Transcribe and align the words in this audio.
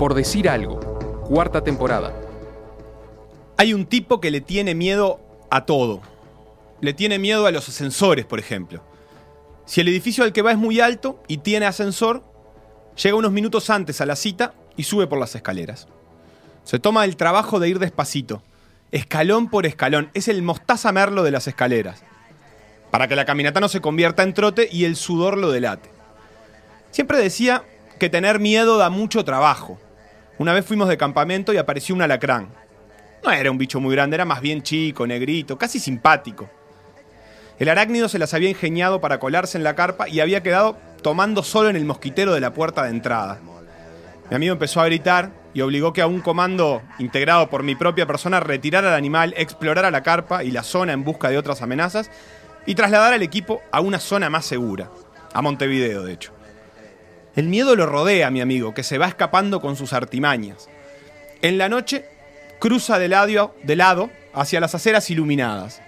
Por 0.00 0.14
decir 0.14 0.48
algo, 0.48 0.80
cuarta 1.26 1.62
temporada. 1.62 2.18
Hay 3.58 3.74
un 3.74 3.84
tipo 3.84 4.18
que 4.18 4.30
le 4.30 4.40
tiene 4.40 4.74
miedo 4.74 5.20
a 5.50 5.66
todo. 5.66 6.00
Le 6.80 6.94
tiene 6.94 7.18
miedo 7.18 7.44
a 7.44 7.50
los 7.50 7.68
ascensores, 7.68 8.24
por 8.24 8.38
ejemplo. 8.38 8.82
Si 9.66 9.82
el 9.82 9.88
edificio 9.88 10.24
al 10.24 10.32
que 10.32 10.40
va 10.40 10.52
es 10.52 10.56
muy 10.56 10.80
alto 10.80 11.22
y 11.28 11.36
tiene 11.36 11.66
ascensor, 11.66 12.24
llega 12.96 13.14
unos 13.14 13.30
minutos 13.30 13.68
antes 13.68 14.00
a 14.00 14.06
la 14.06 14.16
cita 14.16 14.54
y 14.74 14.84
sube 14.84 15.06
por 15.06 15.18
las 15.18 15.34
escaleras. 15.34 15.86
Se 16.64 16.78
toma 16.78 17.04
el 17.04 17.18
trabajo 17.18 17.60
de 17.60 17.68
ir 17.68 17.78
despacito, 17.78 18.42
escalón 18.92 19.50
por 19.50 19.66
escalón. 19.66 20.10
Es 20.14 20.28
el 20.28 20.40
mostaza 20.40 20.92
merlo 20.92 21.24
de 21.24 21.32
las 21.32 21.46
escaleras. 21.46 22.04
Para 22.90 23.06
que 23.06 23.16
la 23.16 23.26
caminata 23.26 23.60
no 23.60 23.68
se 23.68 23.82
convierta 23.82 24.22
en 24.22 24.32
trote 24.32 24.66
y 24.72 24.86
el 24.86 24.96
sudor 24.96 25.36
lo 25.36 25.50
delate. 25.50 25.90
Siempre 26.90 27.18
decía 27.18 27.64
que 27.98 28.08
tener 28.08 28.40
miedo 28.40 28.78
da 28.78 28.88
mucho 28.88 29.26
trabajo. 29.26 29.78
Una 30.40 30.54
vez 30.54 30.64
fuimos 30.64 30.88
de 30.88 30.96
campamento 30.96 31.52
y 31.52 31.58
apareció 31.58 31.94
un 31.94 32.00
alacrán. 32.00 32.48
No 33.22 33.30
era 33.30 33.50
un 33.50 33.58
bicho 33.58 33.78
muy 33.78 33.94
grande, 33.94 34.14
era 34.14 34.24
más 34.24 34.40
bien 34.40 34.62
chico, 34.62 35.06
negrito, 35.06 35.58
casi 35.58 35.78
simpático. 35.78 36.48
El 37.58 37.68
arácnido 37.68 38.08
se 38.08 38.18
las 38.18 38.32
había 38.32 38.48
ingeniado 38.48 39.02
para 39.02 39.20
colarse 39.20 39.58
en 39.58 39.64
la 39.64 39.74
carpa 39.74 40.08
y 40.08 40.20
había 40.20 40.42
quedado 40.42 40.78
tomando 41.02 41.42
solo 41.42 41.68
en 41.68 41.76
el 41.76 41.84
mosquitero 41.84 42.32
de 42.32 42.40
la 42.40 42.54
puerta 42.54 42.84
de 42.84 42.88
entrada. 42.88 43.38
Mi 44.30 44.36
amigo 44.36 44.54
empezó 44.54 44.80
a 44.80 44.86
gritar 44.86 45.30
y 45.52 45.60
obligó 45.60 45.92
que 45.92 46.00
a 46.00 46.06
un 46.06 46.22
comando 46.22 46.80
integrado 46.98 47.50
por 47.50 47.62
mi 47.62 47.74
propia 47.74 48.06
persona 48.06 48.40
retirara 48.40 48.88
al 48.88 48.94
animal, 48.94 49.34
explorara 49.36 49.90
la 49.90 50.02
carpa 50.02 50.42
y 50.42 50.52
la 50.52 50.62
zona 50.62 50.94
en 50.94 51.04
busca 51.04 51.28
de 51.28 51.36
otras 51.36 51.60
amenazas 51.60 52.10
y 52.64 52.74
trasladara 52.74 53.16
al 53.16 53.22
equipo 53.22 53.60
a 53.72 53.82
una 53.82 53.98
zona 53.98 54.30
más 54.30 54.46
segura, 54.46 54.90
a 55.34 55.42
Montevideo 55.42 56.02
de 56.02 56.14
hecho. 56.14 56.32
El 57.40 57.48
miedo 57.48 57.74
lo 57.74 57.86
rodea 57.86 58.26
a 58.26 58.30
mi 58.30 58.42
amigo, 58.42 58.74
que 58.74 58.82
se 58.82 58.98
va 58.98 59.08
escapando 59.08 59.62
con 59.62 59.74
sus 59.74 59.94
artimañas. 59.94 60.68
En 61.40 61.56
la 61.56 61.70
noche, 61.70 62.04
cruza 62.58 62.98
de 62.98 63.08
lado, 63.08 63.54
de 63.62 63.76
lado 63.76 64.10
hacia 64.34 64.60
las 64.60 64.74
aceras 64.74 65.08
iluminadas. 65.08 65.80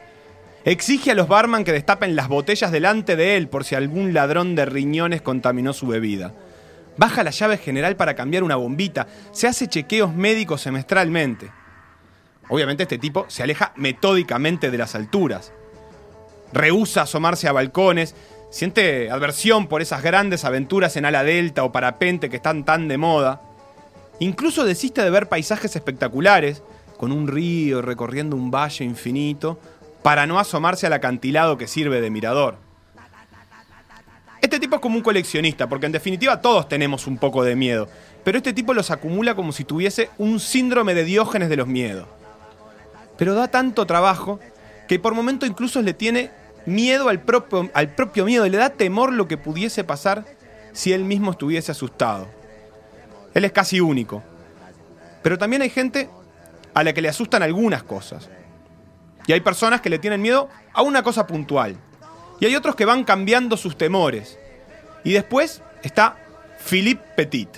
Exige 0.64 1.10
a 1.10 1.14
los 1.14 1.28
barman 1.28 1.64
que 1.64 1.72
destapen 1.72 2.16
las 2.16 2.28
botellas 2.28 2.72
delante 2.72 3.16
de 3.16 3.36
él 3.36 3.48
por 3.48 3.64
si 3.64 3.74
algún 3.74 4.14
ladrón 4.14 4.54
de 4.54 4.64
riñones 4.64 5.20
contaminó 5.20 5.74
su 5.74 5.86
bebida. 5.86 6.32
Baja 6.96 7.22
la 7.22 7.32
llave 7.32 7.58
general 7.58 7.96
para 7.96 8.14
cambiar 8.14 8.44
una 8.44 8.56
bombita. 8.56 9.06
Se 9.32 9.46
hace 9.46 9.68
chequeos 9.68 10.14
médicos 10.14 10.62
semestralmente. 10.62 11.50
Obviamente 12.48 12.84
este 12.84 12.96
tipo 12.96 13.26
se 13.28 13.42
aleja 13.42 13.74
metódicamente 13.76 14.70
de 14.70 14.78
las 14.78 14.94
alturas. 14.94 15.52
Rehúsa 16.54 17.02
asomarse 17.02 17.46
a 17.46 17.52
balcones. 17.52 18.14
Siente 18.52 19.10
aversión 19.10 19.66
por 19.66 19.80
esas 19.80 20.02
grandes 20.02 20.44
aventuras 20.44 20.94
en 20.98 21.06
ala 21.06 21.24
delta 21.24 21.64
o 21.64 21.72
parapente 21.72 22.28
que 22.28 22.36
están 22.36 22.66
tan 22.66 22.86
de 22.86 22.98
moda. 22.98 23.40
Incluso 24.18 24.66
desiste 24.66 25.02
de 25.02 25.08
ver 25.08 25.30
paisajes 25.30 25.74
espectaculares, 25.74 26.62
con 26.98 27.12
un 27.12 27.28
río 27.28 27.80
recorriendo 27.80 28.36
un 28.36 28.50
valle 28.50 28.84
infinito, 28.84 29.58
para 30.02 30.26
no 30.26 30.38
asomarse 30.38 30.86
al 30.86 30.92
acantilado 30.92 31.56
que 31.56 31.66
sirve 31.66 32.02
de 32.02 32.10
mirador. 32.10 32.58
Este 34.42 34.60
tipo 34.60 34.76
es 34.76 34.82
como 34.82 34.96
un 34.96 35.02
coleccionista, 35.02 35.66
porque 35.66 35.86
en 35.86 35.92
definitiva 35.92 36.42
todos 36.42 36.68
tenemos 36.68 37.06
un 37.06 37.16
poco 37.16 37.44
de 37.44 37.56
miedo, 37.56 37.88
pero 38.22 38.36
este 38.36 38.52
tipo 38.52 38.74
los 38.74 38.90
acumula 38.90 39.34
como 39.34 39.52
si 39.52 39.64
tuviese 39.64 40.10
un 40.18 40.38
síndrome 40.38 40.92
de 40.92 41.04
Diógenes 41.04 41.48
de 41.48 41.56
los 41.56 41.68
miedos. 41.68 42.06
Pero 43.16 43.32
da 43.32 43.48
tanto 43.48 43.86
trabajo 43.86 44.40
que 44.88 44.98
por 44.98 45.14
momento 45.14 45.46
incluso 45.46 45.80
le 45.80 45.94
tiene 45.94 46.41
miedo 46.66 47.08
al 47.08 47.20
propio, 47.20 47.70
al 47.74 47.94
propio 47.94 48.24
miedo, 48.24 48.46
le 48.46 48.58
da 48.58 48.70
temor 48.70 49.12
lo 49.12 49.28
que 49.28 49.36
pudiese 49.36 49.84
pasar 49.84 50.24
si 50.72 50.92
él 50.92 51.04
mismo 51.04 51.32
estuviese 51.32 51.72
asustado. 51.72 52.28
Él 53.34 53.44
es 53.44 53.52
casi 53.52 53.80
único. 53.80 54.22
Pero 55.22 55.38
también 55.38 55.62
hay 55.62 55.70
gente 55.70 56.08
a 56.74 56.82
la 56.82 56.92
que 56.92 57.02
le 57.02 57.08
asustan 57.08 57.42
algunas 57.42 57.82
cosas. 57.82 58.28
Y 59.26 59.32
hay 59.32 59.40
personas 59.40 59.80
que 59.80 59.90
le 59.90 59.98
tienen 59.98 60.20
miedo 60.20 60.48
a 60.72 60.82
una 60.82 61.02
cosa 61.02 61.26
puntual. 61.26 61.76
Y 62.40 62.46
hay 62.46 62.56
otros 62.56 62.74
que 62.74 62.84
van 62.84 63.04
cambiando 63.04 63.56
sus 63.56 63.78
temores. 63.78 64.38
Y 65.04 65.12
después 65.12 65.62
está 65.82 66.16
Philippe 66.58 67.04
Petit. 67.16 67.48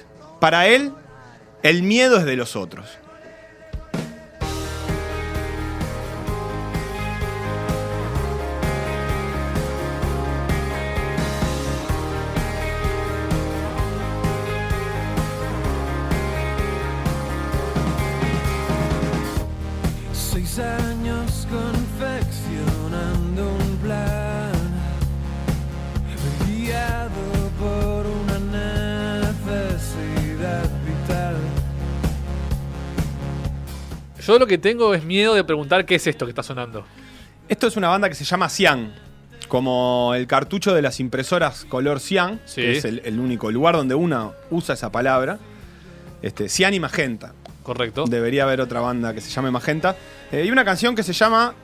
Para 0.41 0.67
él, 0.67 0.93
el 1.63 1.83
miedo 1.83 2.19
es 2.19 2.25
de 2.25 2.37
los 2.37 2.55
otros. 2.55 2.99
Yo 34.35 34.41
lo 34.41 34.49
que 34.49 34.59
tengo 34.59 34.95
es 34.95 35.05
miedo 35.05 35.33
de 35.35 35.45
preguntar 35.45 35.87
qué 35.87 35.95
es 35.95 36.09
esto 36.09 36.27
que 36.27 36.31
está 36.33 36.43
sonando. 36.43 36.85
Esto 37.49 37.69
es 37.69 37.77
una 37.77 37.87
banda 37.89 38.09
que 38.09 38.17
se 38.17 38.25
llama 38.25 38.49
Cian, 38.49 38.93
como 39.47 40.13
el 40.17 40.27
cartucho 40.27 40.75
de 40.75 40.83
las 40.83 40.99
impresoras 40.99 41.65
color 41.67 42.01
cian, 42.01 42.41
Sí. 42.45 42.63
que 42.63 42.79
es 42.79 42.85
el, 42.85 43.01
el 43.05 43.21
único 43.21 43.53
lugar 43.53 43.77
donde 43.77 43.95
uno 43.95 44.33
usa 44.51 44.75
esa 44.75 44.91
palabra. 44.91 45.39
Este, 46.21 46.49
cian 46.49 46.75
y 46.75 46.81
magenta. 46.81 47.33
Correcto. 47.63 48.07
Debería 48.09 48.43
haber 48.43 48.61
otra 48.61 48.81
banda 48.81 49.15
que 49.15 49.21
se 49.21 49.31
llame 49.31 49.53
Magenta. 49.53 49.95
Eh, 50.33 50.43
y 50.45 50.51
una 50.51 50.65
canción 50.65 50.97
que 50.97 51.05
se 51.05 51.13
llama 51.13 51.55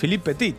Philippe 0.00 0.34
Petit. 0.36 0.56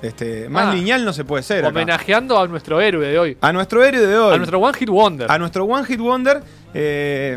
Este, 0.00 0.48
más 0.48 0.68
Ah. 0.68 0.74
lineal 0.74 1.04
no 1.04 1.12
se 1.12 1.24
puede 1.24 1.42
ser. 1.42 1.58
acá. 1.64 1.68
Homenajeando 1.70 2.38
a 2.38 2.46
nuestro 2.46 2.80
héroe 2.80 3.08
de 3.08 3.18
hoy. 3.18 3.36
A 3.40 3.52
nuestro 3.52 3.82
héroe 3.82 4.06
de 4.06 4.16
hoy. 4.16 4.34
A 4.34 4.36
nuestro 4.36 4.60
One 4.60 4.78
Hit 4.78 4.88
Wonder. 4.90 5.28
A 5.28 5.38
nuestro 5.40 5.64
One 5.64 5.84
Hit 5.86 5.98
Wonder. 5.98 6.40
eh, 6.72 7.36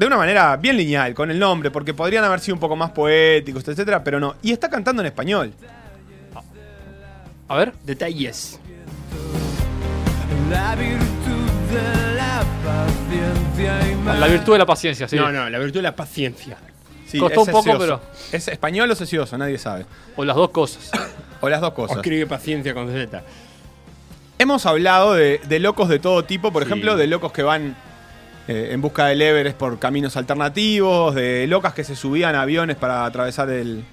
de 0.00 0.06
una 0.06 0.16
manera 0.16 0.56
bien 0.56 0.78
lineal, 0.78 1.12
con 1.12 1.30
el 1.30 1.38
nombre, 1.38 1.70
porque 1.70 1.92
podrían 1.92 2.24
haber 2.24 2.40
sido 2.40 2.54
un 2.54 2.60
poco 2.60 2.74
más 2.74 2.90
poéticos, 2.90 3.68
etcétera, 3.68 4.02
pero 4.02 4.18
no. 4.18 4.34
Y 4.40 4.50
está 4.50 4.70
cantando 4.70 5.02
en 5.02 5.06
español. 5.06 5.52
A 7.46 7.56
ver. 7.56 7.74
Detalles. 7.84 8.58
La 10.50 10.74
virtud 10.74 10.96
de 11.70 12.14
la 12.16 12.42
paciencia 12.64 13.80
y. 14.16 14.18
La 14.20 14.26
virtud 14.26 14.52
de 14.54 14.58
la 14.58 14.66
paciencia, 14.66 15.06
sí. 15.08 15.16
No, 15.16 15.30
no, 15.30 15.50
la 15.50 15.58
virtud 15.58 15.78
de 15.80 15.82
la 15.82 15.94
paciencia. 15.94 16.56
Sí, 17.06 17.18
Costó 17.18 17.40
un 17.42 17.46
poco, 17.48 17.62
sesioso. 17.64 17.78
pero- 17.80 18.00
¿Es 18.32 18.48
español 18.48 18.90
o 18.90 18.94
sesioso? 18.94 19.36
Nadie 19.36 19.58
sabe. 19.58 19.84
O 20.16 20.24
las 20.24 20.34
dos 20.36 20.48
cosas. 20.50 20.90
O 21.42 21.48
las 21.50 21.60
dos 21.60 21.70
O 21.70 21.74
cosas. 21.74 21.96
escribe 21.98 22.26
paciencia 22.26 22.72
con 22.72 22.88
Z. 22.90 23.22
Hemos 24.38 24.64
hablado 24.64 25.12
de, 25.12 25.40
de 25.46 25.58
locos 25.58 25.88
de 25.90 25.98
todo 25.98 26.24
tipo, 26.24 26.50
por 26.52 26.62
Sí. 26.62 26.68
ejemplo, 26.70 26.96
de 26.96 27.06
locos 27.06 27.32
que 27.32 27.42
van 27.42 27.76
eh, 28.48 28.70
en 28.72 28.80
busca 28.80 29.06
del 29.06 29.22
Everest 29.22 29.56
por 29.56 29.78
caminos 29.78 30.16
alternativos, 30.16 31.14
de 31.14 31.46
locas 31.46 31.74
que 31.74 31.84
se 31.84 31.94
subían 31.96 32.34
a 32.34 32.42
aviones 32.42 32.76
para 32.76 33.04
atravesar 33.04 33.50
el, 33.50 33.84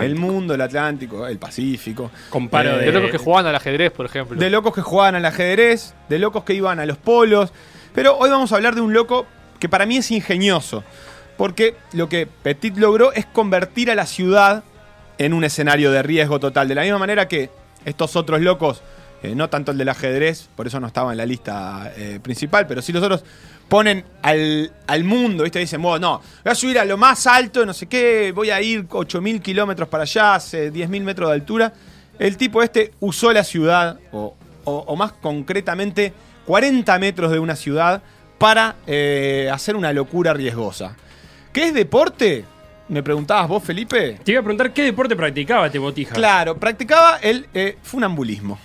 el 0.00 0.16
mundo, 0.16 0.54
el 0.54 0.60
Atlántico, 0.60 1.26
el 1.26 1.38
Pacífico. 1.38 2.10
Comparo 2.30 2.70
Eh, 2.72 2.78
De 2.78 2.86
de- 2.86 2.92
locos 2.92 3.10
que 3.10 3.18
jugaban 3.18 3.46
al 3.46 3.54
ajedrez, 3.54 3.90
por 3.92 4.06
ejemplo. 4.06 4.36
De 4.38 4.50
locos 4.50 4.74
que 4.74 4.80
jugaban 4.82 5.14
al 5.14 5.24
ajedrez, 5.26 5.94
de 6.08 6.18
locos 6.18 6.44
que 6.44 6.54
iban 6.54 6.80
a 6.80 6.86
los 6.86 6.96
polos. 6.96 7.52
Pero 7.94 8.16
hoy 8.18 8.30
vamos 8.30 8.52
a 8.52 8.56
hablar 8.56 8.74
de 8.74 8.80
un 8.80 8.92
loco 8.92 9.26
que 9.58 9.68
para 9.68 9.86
mí 9.86 9.96
es 9.98 10.10
ingenioso. 10.10 10.82
Porque 11.36 11.74
lo 11.92 12.08
que 12.08 12.26
Petit 12.26 12.76
logró 12.76 13.12
es 13.12 13.26
convertir 13.26 13.90
a 13.90 13.94
la 13.94 14.06
ciudad 14.06 14.62
en 15.18 15.32
un 15.34 15.44
escenario 15.44 15.90
de 15.90 16.02
riesgo 16.02 16.38
total. 16.40 16.68
De 16.68 16.74
la 16.74 16.82
misma 16.82 16.98
manera 16.98 17.28
que 17.28 17.50
estos 17.84 18.14
otros 18.16 18.40
locos, 18.40 18.82
eh, 19.22 19.34
no 19.34 19.48
tanto 19.48 19.72
el 19.72 19.78
del 19.78 19.88
ajedrez, 19.88 20.48
por 20.54 20.66
eso 20.66 20.80
no 20.80 20.86
estaba 20.86 21.12
en 21.12 21.18
la 21.18 21.26
lista 21.26 21.92
eh, 21.96 22.20
principal, 22.22 22.66
pero 22.66 22.82
sí 22.82 22.92
los 22.92 23.02
otros 23.02 23.24
ponen 23.70 24.04
al, 24.20 24.70
al 24.86 25.04
mundo, 25.04 25.44
¿viste? 25.44 25.60
Dicen, 25.60 25.80
bueno, 25.80 25.98
no, 26.18 26.22
voy 26.44 26.50
a 26.52 26.54
subir 26.54 26.78
a 26.78 26.84
lo 26.84 26.98
más 26.98 27.26
alto, 27.26 27.64
no 27.64 27.72
sé 27.72 27.86
qué, 27.86 28.32
voy 28.34 28.50
a 28.50 28.60
ir 28.60 28.86
8.000 28.88 29.40
kilómetros 29.40 29.88
para 29.88 30.02
allá, 30.02 30.34
hace 30.34 30.70
10.000 30.70 31.00
metros 31.02 31.30
de 31.30 31.34
altura. 31.34 31.72
El 32.18 32.36
tipo 32.36 32.62
este 32.62 32.92
usó 33.00 33.32
la 33.32 33.44
ciudad, 33.44 33.98
o, 34.12 34.34
o- 34.64 34.84
o 34.86 34.96
más 34.96 35.12
concretamente 35.12 36.12
40 36.44 36.98
metros 36.98 37.30
de 37.32 37.38
una 37.38 37.56
ciudad, 37.56 38.02
para 38.38 38.76
eh, 38.86 39.48
hacer 39.52 39.76
una 39.76 39.92
locura 39.92 40.34
riesgosa. 40.34 40.96
¿Qué 41.52 41.68
es 41.68 41.74
deporte? 41.74 42.44
Me 42.88 43.02
preguntabas 43.04 43.46
vos, 43.48 43.62
Felipe. 43.62 44.18
Te 44.24 44.32
iba 44.32 44.40
a 44.40 44.42
preguntar 44.42 44.72
qué 44.72 44.82
deporte 44.82 45.14
practicaba 45.14 45.66
este 45.66 45.78
botija. 45.78 46.14
Claro, 46.14 46.56
practicaba 46.56 47.18
el 47.18 47.46
eh, 47.54 47.78
funambulismo. 47.82 48.58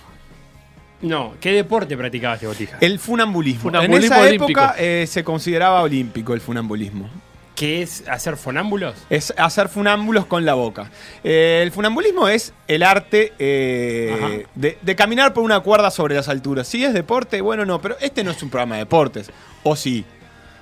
No, 1.06 1.34
¿qué 1.40 1.52
deporte 1.52 1.96
practicaba 1.96 2.34
este 2.34 2.46
botija? 2.46 2.78
El 2.80 2.98
funambulismo. 2.98 3.62
Funambulismo 3.62 4.16
en 4.16 4.20
esa 4.22 4.28
olímpico. 4.28 4.60
época 4.60 4.74
eh, 4.78 5.06
se 5.08 5.22
consideraba 5.22 5.82
olímpico 5.82 6.34
el 6.34 6.40
funambulismo. 6.40 7.08
¿Qué 7.54 7.80
es 7.80 8.04
hacer 8.06 8.36
fonámbulos? 8.36 8.94
Es 9.08 9.32
hacer 9.38 9.68
funámbulos 9.70 10.26
con 10.26 10.44
la 10.44 10.52
boca. 10.54 10.90
Eh, 11.24 11.60
el 11.62 11.72
funambulismo 11.72 12.28
es 12.28 12.52
el 12.68 12.82
arte 12.82 13.32
eh, 13.38 14.44
de, 14.54 14.76
de 14.82 14.96
caminar 14.96 15.32
por 15.32 15.42
una 15.42 15.60
cuerda 15.60 15.90
sobre 15.90 16.16
las 16.16 16.28
alturas. 16.28 16.68
Si 16.68 16.84
es 16.84 16.92
deporte, 16.92 17.40
bueno, 17.40 17.64
no, 17.64 17.80
pero 17.80 17.96
este 18.00 18.22
no 18.24 18.32
es 18.32 18.42
un 18.42 18.50
programa 18.50 18.74
de 18.74 18.80
deportes. 18.80 19.30
O 19.62 19.74
sí. 19.74 20.04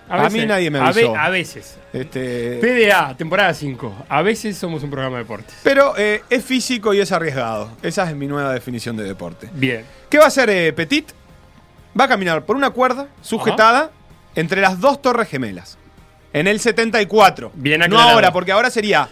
A 0.08 0.28
mí 0.28 0.44
nadie 0.46 0.70
me 0.70 0.78
avisó. 0.78 1.16
A, 1.16 1.28
veces. 1.30 1.78
Este, 1.92 2.58
PDA, 2.60 3.16
temporada 3.16 3.54
5. 3.54 4.06
A 4.08 4.22
veces 4.22 4.56
somos 4.56 4.82
un 4.82 4.90
programa 4.90 5.16
de 5.16 5.22
deportes. 5.24 5.54
pero 5.62 5.94
eh, 5.96 6.22
es 6.28 6.44
físico 6.44 6.92
y 6.92 7.00
es 7.00 7.10
arriesgado. 7.12 7.70
Esa 7.82 8.08
es 8.08 8.16
mi 8.16 8.26
nueva 8.26 8.52
definición 8.52 8.96
de 8.96 9.04
deporte. 9.04 9.48
Bien. 9.52 9.84
¿Qué 10.10 10.18
va 10.18 10.24
a 10.24 10.28
hacer 10.28 10.50
eh, 10.50 10.72
Petit? 10.72 11.12
Va 11.98 12.04
a 12.04 12.08
caminar 12.08 12.44
por 12.44 12.56
una 12.56 12.70
cuerda 12.70 13.08
sujetada 13.22 13.90
entre 14.34 14.60
las 14.60 14.80
dos 14.80 15.00
torres 15.00 15.28
gemelas. 15.28 15.78
En 16.32 16.48
el 16.48 16.58
74. 16.58 17.52
Bien 17.54 17.80
No 17.88 17.98
ahora, 18.00 18.32
porque 18.32 18.52
ahora 18.52 18.70
sería 18.70 19.08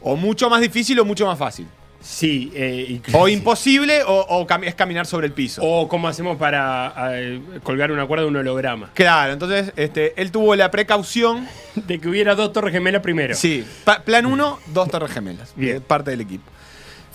o 0.00 0.16
mucho 0.16 0.50
más 0.50 0.60
difícil 0.60 0.98
o 1.00 1.04
mucho 1.04 1.26
más 1.26 1.38
fácil. 1.38 1.66
Sí. 2.06 2.52
eh, 2.54 3.00
O 3.14 3.28
imposible 3.28 4.02
o, 4.04 4.12
o 4.28 4.46
cam- 4.46 4.64
es 4.64 4.74
caminar 4.74 5.06
sobre 5.06 5.26
el 5.26 5.32
piso. 5.32 5.62
O 5.64 5.88
cómo 5.88 6.06
hacemos 6.06 6.36
para 6.36 6.92
eh, 7.18 7.40
colgar 7.62 7.90
una 7.90 8.06
cuerda 8.06 8.24
de 8.24 8.28
un 8.28 8.36
holograma. 8.36 8.90
Claro, 8.92 9.32
entonces 9.32 9.72
este, 9.76 10.20
él 10.20 10.30
tuvo 10.30 10.54
la 10.54 10.70
precaución. 10.70 11.48
De 11.74 11.98
que 11.98 12.08
hubiera 12.08 12.34
dos 12.34 12.52
torres 12.52 12.72
gemelas 12.72 13.00
primero. 13.02 13.34
Sí, 13.34 13.64
pa- 13.84 14.00
plan 14.02 14.26
1, 14.26 14.58
dos 14.66 14.88
torres 14.90 15.10
gemelas. 15.12 15.52
Bien. 15.56 15.78
eh, 15.78 15.80
parte 15.80 16.10
del 16.10 16.20
equipo. 16.20 16.44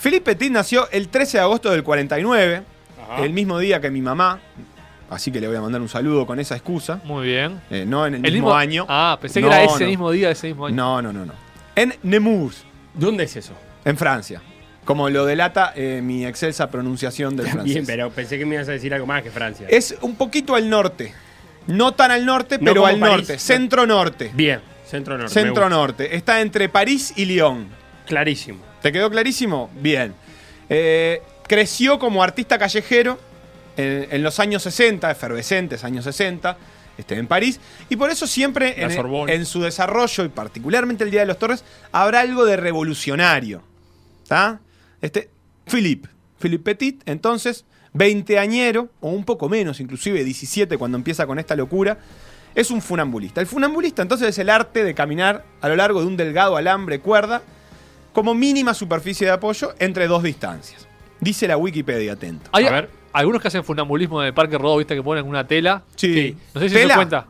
Philippe 0.02 0.34
Petit 0.34 0.50
nació 0.50 0.88
el 0.90 1.08
13 1.08 1.38
de 1.38 1.42
agosto 1.42 1.70
del 1.70 1.82
49, 1.84 2.62
Ajá. 3.10 3.24
el 3.24 3.32
mismo 3.32 3.58
día 3.58 3.80
que 3.80 3.90
mi 3.90 4.00
mamá. 4.02 4.40
Así 5.08 5.30
que 5.32 5.40
le 5.40 5.48
voy 5.48 5.56
a 5.56 5.60
mandar 5.60 5.80
un 5.80 5.88
saludo 5.88 6.24
con 6.26 6.38
esa 6.40 6.54
excusa. 6.56 7.00
Muy 7.04 7.26
bien. 7.26 7.60
eh, 7.70 7.84
no 7.86 8.06
en 8.06 8.14
el, 8.24 8.32
mismo, 8.32 8.54
año. 8.54 8.86
Ah, 8.88 9.18
pensé 9.20 9.40
No, 9.40 9.48
que 9.48 9.54
era 9.54 9.64
ese 9.64 9.84
no. 9.84 9.90
mismo 9.90 10.10
día, 10.10 10.30
ese 10.30 10.48
mismo 10.48 10.66
año. 10.66 10.76
No, 10.76 11.02
no, 11.02 11.12
no, 11.12 11.26
no. 11.26 11.32
En 11.76 11.94
Nemours, 12.02 12.64
¿Dónde 12.94 13.24
es 13.24 13.36
eso? 13.36 13.52
en 13.84 13.96
Francia. 13.96 14.40
Como 14.90 15.08
lo 15.08 15.24
delata 15.24 15.72
eh, 15.76 16.00
mi 16.02 16.26
excelsa 16.26 16.68
pronunciación 16.70 17.36
del 17.36 17.46
francés. 17.46 17.74
Bien, 17.74 17.86
pero 17.86 18.10
pensé 18.10 18.38
que 18.38 18.44
me 18.44 18.56
ibas 18.56 18.68
a 18.68 18.72
decir 18.72 18.92
algo 18.92 19.06
más 19.06 19.22
que 19.22 19.30
Francia. 19.30 19.66
Es 19.70 19.94
un 20.00 20.16
poquito 20.16 20.54
al 20.56 20.68
norte. 20.68 21.14
No 21.66 21.92
tan 21.92 22.10
al 22.10 22.26
norte, 22.26 22.58
No 22.58 22.64
pero 22.72 22.86
al 22.86 22.98
París. 22.98 23.16
norte. 23.18 23.38
Centro-norte. 23.38 24.30
Bien, 24.34 24.60
centro 24.86 25.16
norte. 25.16 25.32
me 25.34 25.40
Centro 25.42 25.62
gusta. 25.64 25.68
norte. 25.76 26.16
Está 26.16 26.40
entre 26.40 26.68
París 26.68 27.12
y 27.16 27.24
Lyon. 27.26 27.68
Clarísimo. 28.06 28.58
¿Te 28.82 28.90
quedó 28.90 29.08
clarísimo? 29.10 29.70
Bien. 29.80 30.12
Eh, 30.68 31.22
creció 31.46 31.98
como 31.98 32.22
artista 32.22 32.58
callejero 32.58 33.18
en, 33.76 34.08
en 34.10 34.22
los 34.22 34.40
años 34.40 34.62
60, 34.64 35.08
efervescentes 35.10 35.84
años 35.84 36.04
60, 36.04 36.56
este, 36.98 37.14
en 37.16 37.26
París. 37.28 37.60
Y 37.88 37.96
por 37.96 38.10
eso 38.10 38.26
siempre 38.26 38.82
en, 38.82 38.90
en 39.28 39.46
su 39.46 39.60
desarrollo, 39.62 40.24
y 40.24 40.28
particularmente 40.28 41.04
el 41.04 41.10
Día 41.10 41.20
de 41.20 41.26
los 41.26 41.38
Torres, 41.38 41.62
habrá 41.92 42.20
algo 42.20 42.44
de 42.44 42.56
revolucionario. 42.56 43.62
¿Está? 44.24 44.58
Este, 45.00 45.30
Philippe. 45.66 46.08
Philippe 46.38 46.74
Petit, 46.74 47.02
entonces, 47.06 47.64
20añero, 47.94 48.88
o 49.00 49.10
un 49.10 49.24
poco 49.24 49.48
menos, 49.48 49.80
inclusive 49.80 50.24
17 50.24 50.78
cuando 50.78 50.96
empieza 50.96 51.26
con 51.26 51.38
esta 51.38 51.54
locura, 51.54 51.98
es 52.54 52.70
un 52.70 52.80
funambulista. 52.82 53.40
El 53.40 53.46
funambulista 53.46 54.02
entonces 54.02 54.28
es 54.28 54.38
el 54.38 54.48
arte 54.50 54.82
de 54.84 54.94
caminar 54.94 55.44
a 55.60 55.68
lo 55.68 55.76
largo 55.76 56.00
de 56.00 56.06
un 56.06 56.16
delgado 56.16 56.56
alambre 56.56 57.00
cuerda 57.00 57.42
como 58.12 58.34
mínima 58.34 58.74
superficie 58.74 59.26
de 59.26 59.32
apoyo 59.34 59.74
entre 59.78 60.06
dos 60.08 60.22
distancias. 60.22 60.86
Dice 61.20 61.46
la 61.46 61.56
Wikipedia, 61.56 62.14
atento. 62.14 62.48
Hay 62.52 62.66
A 62.66 62.70
ver. 62.70 62.90
algunos 63.12 63.42
que 63.42 63.48
hacen 63.48 63.62
funambulismo 63.62 64.20
de 64.20 64.32
Parque 64.32 64.56
Rodó, 64.58 64.78
viste, 64.78 64.94
que 64.96 65.02
ponen 65.02 65.26
una 65.26 65.46
tela. 65.46 65.84
Sí. 65.94 66.36
No 66.54 66.60
sé 66.60 66.70
si 66.70 66.74
se 66.76 66.88
cuenta. 66.88 67.26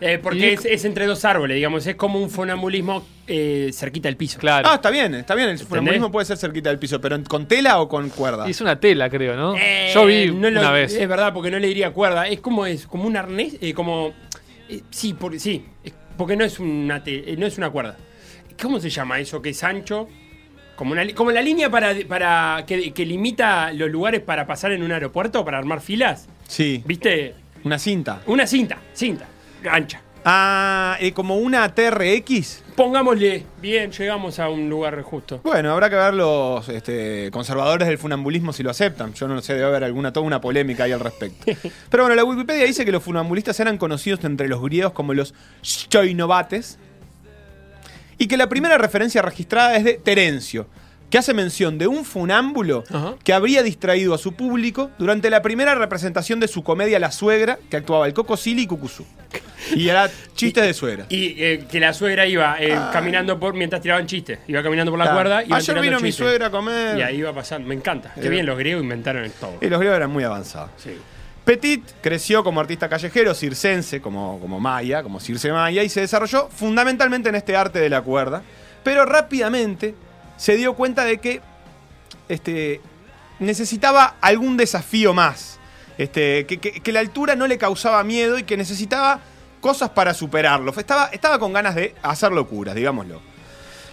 Eh, 0.00 0.18
porque 0.22 0.52
es, 0.52 0.64
es 0.66 0.84
entre 0.84 1.06
dos 1.06 1.24
árboles, 1.24 1.54
digamos. 1.54 1.86
Es 1.86 1.94
como 1.96 2.20
un 2.20 2.28
fonambulismo 2.28 3.06
eh, 3.26 3.70
cerquita 3.72 4.08
del 4.08 4.16
piso. 4.16 4.38
Claro. 4.38 4.68
Ah, 4.70 4.74
está 4.74 4.90
bien, 4.90 5.14
está 5.14 5.34
bien. 5.34 5.48
El 5.48 5.58
funambulismo 5.58 6.10
puede 6.12 6.26
ser 6.26 6.36
cerquita 6.36 6.68
del 6.68 6.78
piso, 6.78 7.00
pero 7.00 7.22
¿con 7.24 7.46
tela 7.48 7.80
o 7.80 7.88
con 7.88 8.10
cuerda? 8.10 8.46
Es 8.48 8.60
una 8.60 8.78
tela, 8.78 9.08
creo, 9.08 9.36
¿no? 9.36 9.56
Eh, 9.56 9.90
Yo 9.94 10.04
vi 10.04 10.30
no 10.30 10.50
lo- 10.50 10.60
una 10.60 10.70
vez. 10.70 10.94
Es 10.94 11.08
verdad, 11.08 11.32
porque 11.32 11.50
no 11.50 11.58
le 11.58 11.68
diría 11.68 11.92
cuerda. 11.92 12.28
Es 12.28 12.40
como 12.40 12.66
es 12.66 12.86
como 12.86 13.04
un 13.06 13.16
arnés, 13.16 13.56
eh, 13.62 13.72
como 13.72 14.12
eh, 14.68 14.82
sí, 14.90 15.14
porque 15.18 15.38
sí, 15.38 15.64
porque 16.18 16.36
no 16.36 16.44
es 16.44 16.58
una 16.60 17.02
te- 17.02 17.32
eh, 17.32 17.36
no 17.38 17.46
es 17.46 17.56
una 17.56 17.70
cuerda. 17.70 17.96
¿Cómo 18.60 18.80
se 18.80 18.90
llama 18.90 19.18
eso 19.18 19.40
que 19.40 19.50
es 19.50 19.64
ancho? 19.64 20.08
Como, 20.76 20.92
una, 20.92 21.06
como 21.14 21.30
la 21.30 21.40
línea 21.40 21.70
para, 21.70 21.94
para 22.06 22.64
que, 22.66 22.92
que 22.92 23.06
limita 23.06 23.72
los 23.72 23.90
lugares 23.90 24.20
para 24.20 24.46
pasar 24.46 24.72
en 24.72 24.82
un 24.82 24.92
aeropuerto, 24.92 25.42
para 25.42 25.56
armar 25.56 25.80
filas. 25.80 26.28
Sí. 26.48 26.82
¿Viste? 26.84 27.34
Una 27.64 27.78
cinta. 27.78 28.20
Una 28.26 28.46
cinta, 28.46 28.76
cinta, 28.92 29.26
ancha. 29.70 30.02
Ah, 30.28 30.96
eh, 30.98 31.12
como 31.12 31.36
una 31.36 31.72
TRX. 31.72 32.64
Pongámosle, 32.74 33.46
bien, 33.62 33.92
llegamos 33.92 34.40
a 34.40 34.48
un 34.48 34.68
lugar 34.68 35.00
justo. 35.02 35.40
Bueno, 35.44 35.72
habrá 35.72 35.88
que 35.88 35.94
ver 35.94 36.14
los 36.14 36.68
este, 36.68 37.30
conservadores 37.30 37.86
del 37.86 37.96
funambulismo 37.96 38.52
si 38.52 38.64
lo 38.64 38.70
aceptan. 38.70 39.14
Yo 39.14 39.28
no 39.28 39.36
lo 39.36 39.40
sé, 39.40 39.54
debe 39.54 39.66
haber 39.66 39.84
alguna, 39.84 40.12
toda 40.12 40.26
una 40.26 40.40
polémica 40.40 40.82
ahí 40.82 40.90
al 40.90 40.98
respecto. 40.98 41.52
Pero 41.90 42.02
bueno, 42.02 42.16
la 42.16 42.24
Wikipedia 42.24 42.64
dice 42.64 42.84
que 42.84 42.90
los 42.90 43.04
funambulistas 43.04 43.60
eran 43.60 43.78
conocidos 43.78 44.24
entre 44.24 44.48
los 44.48 44.60
griegos 44.60 44.92
como 44.92 45.14
los 45.14 45.32
Stoinobates 45.64 46.80
y 48.18 48.26
que 48.26 48.36
la 48.36 48.48
primera 48.48 48.78
referencia 48.78 49.22
registrada 49.22 49.76
es 49.76 49.84
de 49.84 49.94
Terencio, 49.94 50.66
que 51.10 51.18
hace 51.18 51.34
mención 51.34 51.78
de 51.78 51.86
un 51.86 52.04
funámbulo 52.04 52.82
Ajá. 52.90 53.14
que 53.22 53.32
habría 53.32 53.62
distraído 53.62 54.12
a 54.14 54.18
su 54.18 54.32
público 54.34 54.90
durante 54.98 55.30
la 55.30 55.40
primera 55.42 55.74
representación 55.74 56.40
de 56.40 56.48
su 56.48 56.62
comedia 56.64 56.98
La 56.98 57.12
Suegra, 57.12 57.58
que 57.70 57.76
actuaba 57.76 58.06
el 58.06 58.12
Coco 58.14 58.36
Silly 58.36 58.62
y 58.62 58.66
Cucuzú. 58.66 59.06
Y 59.74 59.88
era 59.88 60.08
chistes 60.34 60.64
de 60.64 60.72
suegra. 60.74 61.06
Y 61.08 61.42
eh, 61.42 61.64
que 61.70 61.80
la 61.80 61.92
suegra 61.92 62.26
iba 62.26 62.56
eh, 62.60 62.76
caminando 62.92 63.38
por 63.40 63.54
mientras 63.54 63.82
tiraban 63.82 64.06
chistes. 64.06 64.38
Iba 64.46 64.62
caminando 64.62 64.92
por 64.92 64.98
la 64.98 65.06
Claro. 65.06 65.16
cuerda 65.18 65.42
y 65.42 65.46
iban 65.46 65.58
Ayer 65.58 65.80
vino 65.80 65.98
mi 66.00 66.12
suegra 66.12 66.46
a 66.46 66.50
comer. 66.50 66.98
Y 66.98 67.02
ahí 67.02 67.16
iba 67.16 67.32
pasando. 67.32 67.66
Me 67.68 67.74
encanta. 67.74 68.12
Qué 68.14 68.26
Eh, 68.26 68.30
bien 68.30 68.46
los 68.46 68.56
griegos 68.58 68.82
inventaron 68.84 69.28
todo. 69.40 69.58
Y 69.60 69.66
los 69.68 69.78
griegos 69.80 69.96
eran 69.96 70.10
muy 70.10 70.22
avanzados. 70.24 70.70
Sí. 70.76 70.90
Petit 71.44 71.82
creció 72.00 72.44
como 72.44 72.60
artista 72.60 72.88
callejero, 72.88 73.34
circense, 73.34 74.00
como, 74.00 74.38
como 74.40 74.60
Maya, 74.60 75.02
como 75.02 75.18
Circe 75.20 75.50
Maya, 75.52 75.82
y 75.82 75.88
se 75.88 76.00
desarrolló 76.00 76.48
fundamentalmente 76.48 77.28
en 77.28 77.34
este 77.36 77.56
arte 77.56 77.78
de 77.80 77.88
la 77.88 78.02
cuerda. 78.02 78.42
Pero 78.84 79.04
rápidamente 79.04 79.94
se 80.36 80.56
dio 80.56 80.74
cuenta 80.74 81.04
de 81.04 81.18
que 81.18 81.40
este, 82.28 82.80
necesitaba 83.38 84.16
algún 84.20 84.56
desafío 84.56 85.14
más. 85.14 85.58
Este, 85.98 86.46
que, 86.46 86.92
la 86.92 87.00
altura 87.00 87.36
no 87.36 87.46
le 87.46 87.56
causaba 87.56 88.04
miedo 88.04 88.38
y 88.38 88.42
que 88.42 88.56
necesitaba 88.56 89.20
cosas 89.60 89.90
para 89.90 90.12
superarlo. 90.14 90.72
Estaba, 90.76 91.06
estaba 91.06 91.38
con 91.38 91.52
ganas 91.52 91.74
de 91.74 91.94
hacer 92.02 92.32
locuras, 92.32 92.74
digámoslo. 92.74 93.20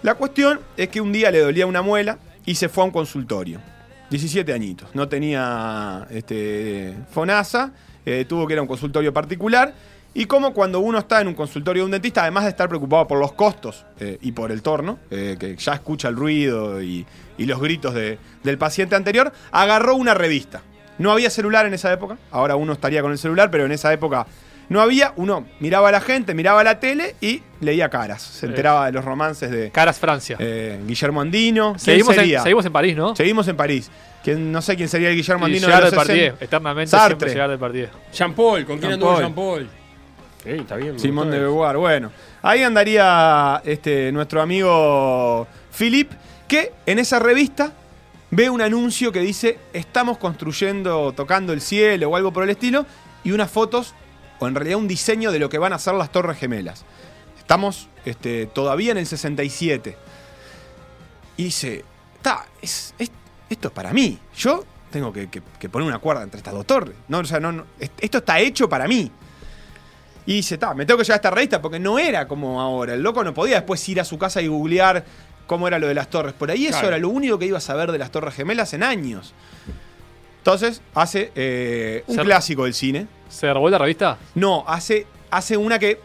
La 0.01 0.15
cuestión 0.15 0.59
es 0.75 0.89
que 0.89 0.99
un 0.99 1.13
día 1.13 1.31
le 1.31 1.39
dolía 1.39 1.65
una 1.65 1.81
muela 1.81 2.17
y 2.45 2.55
se 2.55 2.67
fue 2.67 2.83
a 2.83 2.85
un 2.87 2.91
consultorio. 2.91 3.61
17 4.09 4.53
añitos. 4.53 4.93
No 4.93 5.07
tenía 5.07 6.05
este, 6.09 6.93
FONASA, 7.11 7.71
eh, 8.05 8.25
tuvo 8.27 8.45
que 8.45 8.53
ir 8.53 8.59
a 8.59 8.61
un 8.61 8.67
consultorio 8.67 9.13
particular. 9.13 9.73
Y 10.15 10.25
como 10.25 10.53
cuando 10.53 10.79
uno 10.79 10.99
está 10.99 11.21
en 11.21 11.27
un 11.27 11.33
consultorio 11.33 11.81
de 11.81 11.85
un 11.85 11.91
dentista, 11.91 12.21
además 12.21 12.43
de 12.43 12.51
estar 12.51 12.69
preocupado 12.69 13.07
por 13.07 13.19
los 13.19 13.33
costos 13.33 13.85
eh, 13.99 14.19
y 14.21 14.31
por 14.31 14.51
el 14.51 14.61
torno, 14.61 14.99
eh, 15.09 15.37
que 15.39 15.55
ya 15.55 15.73
escucha 15.73 16.07
el 16.09 16.15
ruido 16.15 16.81
y, 16.83 17.05
y 17.37 17.45
los 17.45 17.59
gritos 17.59 17.93
de- 17.95 18.19
del 18.43 18.57
paciente 18.59 18.95
anterior, 18.95 19.31
agarró 19.51 19.95
una 19.95 20.13
revista. 20.13 20.61
No 20.99 21.11
había 21.11 21.31
celular 21.31 21.65
en 21.65 21.73
esa 21.73 21.91
época, 21.91 22.17
ahora 22.29 22.55
uno 22.55 22.73
estaría 22.73 23.01
con 23.01 23.11
el 23.11 23.17
celular, 23.17 23.49
pero 23.49 23.65
en 23.65 23.71
esa 23.71 23.91
época 23.91 24.27
no 24.69 24.81
había. 24.81 25.13
Uno 25.15 25.47
miraba 25.59 25.89
a 25.89 25.91
la 25.91 25.99
gente, 26.01 26.35
miraba 26.35 26.63
la 26.63 26.79
tele 26.79 27.15
y 27.19 27.41
leía 27.59 27.89
caras. 27.89 28.21
Se 28.21 28.45
enteraba 28.45 28.85
de 28.85 28.91
los 28.91 29.03
romances 29.03 29.49
de 29.49 29.71
Caras 29.71 29.97
Francia. 29.97 30.37
eh, 30.39 30.79
Guillermo 30.85 31.21
Andino. 31.21 31.69
¿Quién 31.73 31.79
seguimos, 31.79 32.15
sería? 32.15 32.37
en, 32.37 32.43
seguimos 32.43 32.65
en 32.67 32.71
París, 32.71 32.95
¿no? 32.95 33.15
Seguimos 33.15 33.47
en 33.47 33.57
París. 33.57 33.89
¿Quién- 34.23 34.51
no 34.51 34.61
sé 34.61 34.75
quién 34.77 34.87
sería 34.87 35.09
el 35.09 35.15
Guillermo 35.15 35.47
Y 35.47 35.49
Andino 35.51 35.67
llegar 35.67 35.83
de 35.85 35.89
de 35.89 35.95
los 35.95 36.05
partido. 36.05 36.25
60. 36.25 36.45
Eternamente 36.45 36.91
Sartre. 36.91 37.09
siempre. 37.31 37.33
Jean 38.13 38.33
Paul, 38.35 38.65
¿con 38.65 38.77
quién 38.77 38.81
Jean 38.81 38.93
anduvo 38.93 39.09
Paul. 39.13 39.21
Jean 39.23 39.33
Paul? 39.33 39.69
Está 40.45 40.75
bien. 40.75 40.99
Simón 40.99 41.31
de. 41.31 41.39
Beauvoir. 41.39 41.77
Bueno, 41.77 42.11
ahí 42.41 42.63
andaría 42.63 43.61
este, 43.65 44.11
nuestro 44.11 44.41
amigo 44.41 45.47
Philip, 45.77 46.11
que 46.47 46.73
en 46.85 46.99
esa 46.99 47.19
revista 47.19 47.71
ve 48.31 48.49
un 48.49 48.61
anuncio 48.61 49.11
que 49.11 49.19
dice 49.21 49.57
estamos 49.73 50.17
construyendo, 50.17 51.13
tocando 51.13 51.53
el 51.53 51.61
cielo 51.61 52.09
o 52.09 52.15
algo 52.15 52.33
por 52.33 52.43
el 52.43 52.49
estilo, 52.49 52.85
y 53.23 53.31
unas 53.31 53.49
fotos, 53.49 53.93
o 54.39 54.47
en 54.47 54.55
realidad 54.55 54.77
un 54.77 54.87
diseño 54.87 55.31
de 55.31 55.39
lo 55.39 55.49
que 55.49 55.57
van 55.59 55.71
a 55.73 55.79
ser 55.79 55.93
las 55.93 56.11
Torres 56.11 56.37
Gemelas. 56.37 56.83
Estamos 57.37 57.87
este, 58.05 58.45
todavía 58.47 58.91
en 58.91 58.97
el 58.97 59.05
67. 59.05 59.95
Y 61.37 61.45
dice, 61.45 61.83
"Ta, 62.21 62.45
es, 62.61 62.93
es- 62.99 63.11
esto 63.49 63.67
es 63.69 63.73
para 63.73 63.93
mí. 63.93 64.19
Yo 64.35 64.63
tengo 64.91 65.11
que, 65.13 65.29
que- 65.29 65.41
que 65.59 65.69
poner 65.69 65.87
una 65.87 65.99
cuerda 65.99 66.23
entre 66.23 66.37
estas 66.37 66.53
dos 66.53 66.65
torres. 66.65 66.95
No, 67.07 67.19
o 67.19 67.25
sea, 67.25 67.39
no, 67.39 67.51
no, 67.51 67.65
est- 67.79 67.93
esto 67.99 68.19
está 68.19 68.39
hecho 68.39 68.67
para 68.69 68.87
mí. 68.87 69.11
Y 70.25 70.33
dice, 70.35 70.57
ta, 70.57 70.73
me 70.73 70.85
tengo 70.85 70.97
que 70.97 71.03
llevar 71.03 71.15
a 71.15 71.17
esta 71.17 71.31
revista 71.31 71.61
porque 71.61 71.79
no 71.79 71.99
era 71.99 72.27
como 72.27 72.61
ahora. 72.61 72.93
El 72.93 73.01
loco 73.03 73.23
no 73.23 73.33
podía 73.33 73.55
después 73.55 73.87
ir 73.89 73.99
a 73.99 74.05
su 74.05 74.17
casa 74.17 74.41
y 74.41 74.47
googlear 74.47 75.03
cómo 75.47 75.67
era 75.67 75.77
lo 75.79 75.87
de 75.87 75.93
las 75.93 76.09
torres. 76.09 76.33
Por 76.33 76.49
ahí 76.49 76.63
eso 76.65 76.73
Claro. 76.79 76.87
era 76.89 76.97
lo 76.97 77.09
único 77.09 77.37
que 77.37 77.45
iba 77.45 77.57
a 77.57 77.61
saber 77.61 77.91
de 77.91 77.97
las 77.97 78.09
torres 78.11 78.33
gemelas 78.33 78.73
en 78.73 78.83
años. 78.83 79.33
Entonces 80.39 80.81
hace 80.93 81.31
eh, 81.35 82.03
un 82.07 82.17
clásico 82.17 82.63
del 82.65 82.73
cine. 82.73 83.07
¿Se 83.29 83.51
robó 83.53 83.69
la 83.69 83.77
revista? 83.77 84.17
No, 84.35 84.63
hace, 84.67 85.07
hace 85.31 85.57
una 85.57 85.79
que 85.79 85.99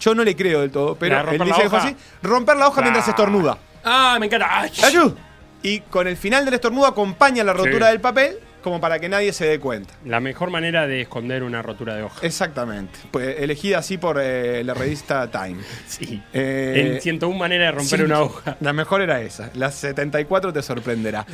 yo 0.00 0.14
no 0.14 0.24
le 0.24 0.36
creo 0.36 0.60
del 0.60 0.70
todo, 0.70 0.94
pero 0.96 1.16
¿La 1.16 1.22
de 1.24 1.32
él 1.32 1.38
romper 1.38 1.46
dice 1.54 1.62
que 1.62 1.68
fue 1.70 1.78
hoja? 1.78 1.88
así. 1.88 1.96
Romper 2.22 2.56
la 2.56 2.68
hoja 2.68 2.80
mientras 2.82 3.06
Ah. 3.06 3.10
estornuda. 3.10 3.58
Ah, 3.84 4.16
me 4.20 4.26
encanta. 4.26 4.46
¡Ay! 4.60 4.70
¡Ayú! 4.84 5.14
Y 5.62 5.80
con 5.80 6.06
el 6.06 6.16
final 6.16 6.44
del 6.44 6.54
estornudo 6.54 6.86
acompaña 6.86 7.42
la 7.44 7.52
rotura 7.52 7.86
Sí. 7.86 7.92
del 7.92 8.00
papel 8.00 8.38
como 8.66 8.80
para 8.80 8.98
que 8.98 9.08
nadie 9.08 9.32
se 9.32 9.46
dé 9.46 9.60
cuenta. 9.60 9.94
La 10.04 10.18
mejor 10.18 10.50
manera 10.50 10.88
de 10.88 11.02
esconder 11.02 11.44
una 11.44 11.62
rotura 11.62 11.94
de 11.94 12.02
hoja. 12.02 12.18
Exactamente. 12.26 12.98
Pues 13.12 13.36
elegida 13.38 13.78
así 13.78 13.96
por 13.96 14.18
eh, 14.20 14.64
la 14.64 14.74
revista 14.74 15.30
Time. 15.30 15.62
Sí. 15.86 16.20
Eh, 16.32 16.94
en 16.96 17.00
101 17.00 17.38
maneras 17.38 17.68
de 17.68 17.78
romper 17.78 17.98
Sí, 18.00 18.04
una 18.04 18.22
hoja. 18.22 18.56
La 18.58 18.72
mejor 18.72 19.02
era 19.02 19.20
esa. 19.20 19.52
La 19.54 19.70
74 19.70 20.52
te 20.52 20.62
sorprenderá. 20.62 21.24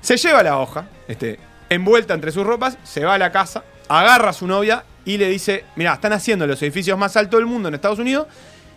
Se 0.00 0.16
lleva 0.16 0.44
la 0.44 0.60
hoja, 0.60 0.86
este, 1.08 1.40
envuelta 1.68 2.14
entre 2.14 2.30
sus 2.30 2.46
ropas, 2.46 2.78
se 2.84 3.04
va 3.04 3.14
a 3.14 3.18
la 3.18 3.32
casa, 3.32 3.64
agarra 3.88 4.30
a 4.30 4.32
su 4.32 4.46
novia 4.46 4.84
y 5.04 5.18
le 5.18 5.28
dice: 5.28 5.64
Mirá, 5.74 5.94
están 5.94 6.12
haciendo 6.12 6.46
los 6.46 6.62
edificios 6.62 6.96
más 6.96 7.16
altos 7.16 7.40
del 7.40 7.46
mundo 7.46 7.66
en 7.68 7.74
Estados 7.74 7.98
Unidos, 7.98 8.28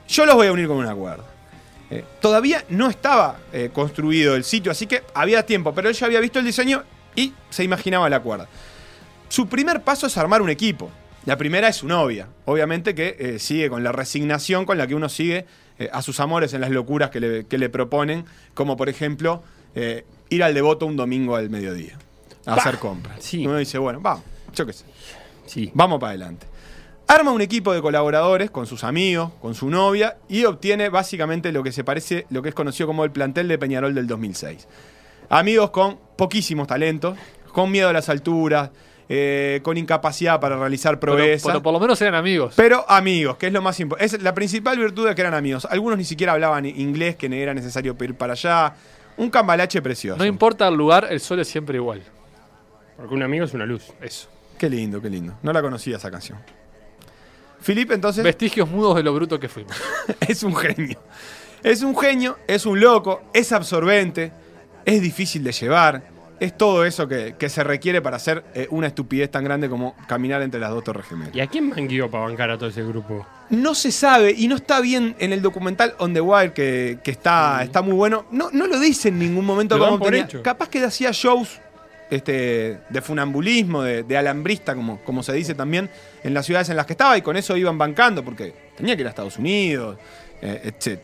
yo 0.08 0.26
los 0.26 0.34
voy 0.34 0.48
a 0.48 0.52
unir 0.52 0.68
con 0.68 0.78
una 0.78 0.96
cuerda. 0.96 1.26
Eh, 1.92 2.04
todavía 2.20 2.64
no 2.70 2.90
estaba 2.90 3.38
eh, 3.54 3.70
construido 3.72 4.36
el 4.36 4.44
sitio, 4.44 4.72
así 4.72 4.88
que 4.88 5.04
había 5.14 5.46
tiempo, 5.46 5.76
pero 5.76 5.90
él 5.90 5.94
ya 5.94 6.08
había 6.08 6.20
visto 6.20 6.40
el 6.40 6.46
diseño 6.46 6.84
y 7.16 7.34
se 7.50 7.64
imaginaba 7.64 8.10
la 8.10 8.20
cuerda. 8.22 8.48
Su 9.30 9.48
primer 9.48 9.82
paso 9.84 10.08
es 10.08 10.18
armar 10.18 10.42
un 10.42 10.50
equipo. 10.50 10.90
La 11.26 11.38
primera 11.38 11.68
es 11.68 11.76
su 11.78 11.88
novia, 11.88 12.28
obviamente 12.46 12.96
que 12.96 13.16
eh, 13.20 13.40
sigue 13.40 13.70
con 13.70 13.84
la 13.84 13.92
resignación 13.92 14.66
con 14.66 14.78
la 14.78 14.88
que 14.88 14.96
uno 14.96 15.10
sigue 15.10 15.46
eh, 15.78 15.90
a 15.92 16.02
sus 16.02 16.20
amores 16.20 16.54
en 16.54 16.62
las 16.62 16.70
locuras 16.72 17.10
que 17.10 17.20
le, 17.20 17.46
que 17.46 17.58
le 17.58 17.70
proponen, 17.70 18.26
como 18.54 18.78
por 18.78 18.90
ejemplo 18.90 19.44
eh, 19.76 20.06
ir 20.30 20.44
al 20.44 20.54
devoto 20.54 20.86
un 20.86 20.96
domingo 20.96 21.36
al 21.36 21.50
mediodía 21.50 21.98
a 22.46 22.56
Bah, 22.56 22.62
hacer 22.62 22.80
compras. 22.80 23.18
sí. 23.20 23.46
Uno 23.46 23.58
dice, 23.58 23.78
bueno, 23.78 24.00
vamos, 24.02 24.24
yo 24.56 24.66
qué 24.66 24.74
sé, 24.74 24.86
sí. 25.46 25.70
vamos 25.74 26.00
para 26.00 26.12
adelante. 26.12 26.48
Arma 27.06 27.32
un 27.32 27.42
equipo 27.42 27.74
de 27.74 27.82
colaboradores 27.82 28.50
con 28.50 28.66
sus 28.66 28.84
amigos, 28.84 29.32
con 29.42 29.56
su 29.56 29.70
novia 29.70 30.18
y 30.30 30.46
obtiene 30.46 30.90
básicamente 30.90 31.52
lo 31.52 31.64
que 31.64 31.72
se 31.72 31.84
parece, 31.84 32.26
lo 32.30 32.42
que 32.42 32.50
es 32.50 32.56
conocido 32.56 32.88
como 32.88 33.04
el 33.04 33.12
plantel 33.12 33.48
de 33.48 33.58
Peñarol 33.58 33.94
del 33.94 34.08
2006. 34.08 34.68
Amigos 35.30 35.70
con 35.70 35.98
poquísimos 36.16 36.68
talentos, 36.68 37.18
con 37.54 37.72
miedo 37.72 37.90
a 37.90 37.94
las 37.94 38.10
alturas, 38.10 38.72
eh, 39.08 39.60
con 39.64 39.78
incapacidad 39.78 40.40
para 40.40 40.58
realizar 40.58 41.00
proezas. 41.00 41.48
pero 41.48 41.64
por 41.64 41.74
lo 41.74 41.80
menos 41.80 42.02
eran 42.02 42.16
amigos. 42.16 42.54
Pero 42.56 42.86
amigos, 42.90 43.38
que 43.38 43.48
es 43.48 43.54
lo 43.54 43.62
más 43.62 43.80
importante. 43.80 44.16
Es 44.18 44.22
la 44.22 44.34
principal 44.34 44.78
virtud 44.78 45.08
de 45.08 45.16
que 45.16 45.22
eran 45.22 45.34
amigos. 45.34 45.66
Algunos 45.66 45.98
ni 45.98 46.04
siquiera 46.04 46.34
hablaban 46.34 46.66
inglés, 46.66 47.16
que 47.16 47.28
era 47.42 47.54
necesario 47.54 47.98
pedir 47.98 48.16
para 48.16 48.34
allá. 48.34 48.74
Un 49.18 49.30
cambalache 49.30 49.82
precioso. 49.82 50.18
No 50.18 50.26
importa 50.26 50.68
el 50.68 50.76
lugar, 50.76 51.08
el 51.10 51.20
sol 51.20 51.40
es 51.40 51.48
siempre 51.48 51.78
igual. 51.78 52.04
Porque 52.98 53.14
un 53.14 53.24
amigo 53.24 53.46
es 53.46 53.54
una 53.54 53.66
luz. 53.66 53.92
Eso. 54.02 54.30
Qué 54.58 54.70
lindo, 54.70 55.02
qué 55.02 55.10
lindo. 55.10 55.34
No 55.42 55.54
la 55.54 55.62
conocía 55.62 55.98
esa 55.98 56.12
canción. 56.12 56.38
Philip, 57.66 57.92
entonces, 57.92 58.24
Vestigios 58.24 58.70
mudos 58.70 58.96
de 58.96 59.04
lo 59.04 59.14
bruto 59.14 59.40
que 59.40 59.50
fuimos. 59.50 59.76
es 60.28 60.44
un 60.44 60.56
genio. 60.56 61.00
Es 61.64 61.82
un 61.82 61.98
genio, 61.98 62.38
es 62.48 62.66
un 62.66 62.80
loco, 62.80 63.24
es 63.34 63.52
absorbente, 63.52 64.32
es 64.86 65.02
difícil 65.02 65.44
de 65.44 65.52
llevar. 65.52 66.04
Es 66.40 66.58
todo 66.58 66.86
eso 66.86 67.06
que, 67.06 67.36
que 67.38 67.50
se 67.50 67.66
requiere 67.66 68.02
para 68.02 68.16
hacer 68.16 68.46
eh, 68.54 68.66
una 68.70 68.88
estupidez 68.88 69.30
tan 69.30 69.44
grande 69.44 69.68
como 69.68 69.94
caminar 70.08 70.42
entre 70.42 70.58
las 70.58 70.70
dos 70.70 70.86
torres 70.86 71.06
gemelas. 71.06 71.36
¿Y 71.36 71.42
a 71.42 71.48
quién 71.48 71.68
manguió 71.68 72.10
para 72.10 72.24
bancar 72.24 72.50
a 72.52 72.58
todo 72.58 72.70
ese 72.70 72.82
grupo? 72.84 73.28
No 73.50 73.76
se 73.76 73.92
sabe 73.92 74.34
y 74.38 74.48
no 74.48 74.56
está 74.56 74.80
bien 74.80 75.18
en 75.20 75.34
el 75.34 75.42
documental 75.42 75.96
On 75.98 76.14
the 76.14 76.22
Wire, 76.22 76.54
que, 76.54 77.00
que 77.04 77.12
está, 77.12 77.62
está 77.62 77.82
muy 77.82 77.94
bueno. 77.94 78.26
No, 78.32 78.50
no 78.54 78.68
lo 78.68 78.80
dice 78.80 79.10
en 79.10 79.20
ningún 79.20 79.46
momento 79.46 79.78
Lo 79.78 80.00
por 80.00 80.12
tenía-. 80.12 80.30
Capaz 80.42 80.70
que 80.70 80.82
hacía 80.82 81.12
shows 81.12 81.60
este, 82.10 82.80
de 82.90 83.02
funambulismo, 83.02 83.84
de, 83.84 84.04
de 84.04 84.18
alambrista, 84.18 84.76
como, 84.76 85.00
como 85.02 85.24
se 85.24 85.34
dice 85.34 85.56
también, 85.56 85.90
en 86.24 86.34
las 86.34 86.46
ciudades 86.46 86.70
en 86.70 86.78
las 86.78 86.86
que 86.86 86.94
estaba, 86.94 87.18
y 87.18 87.22
con 87.22 87.36
eso 87.38 87.56
iban 87.58 87.78
bancando, 87.78 88.24
porque 88.24 88.54
tenía 88.78 88.96
que 88.96 89.02
ir 89.02 89.08
a 89.08 89.10
Estados 89.10 89.38
Unidos, 89.38 89.98
eh, 90.42 90.62
etc. 90.64 91.00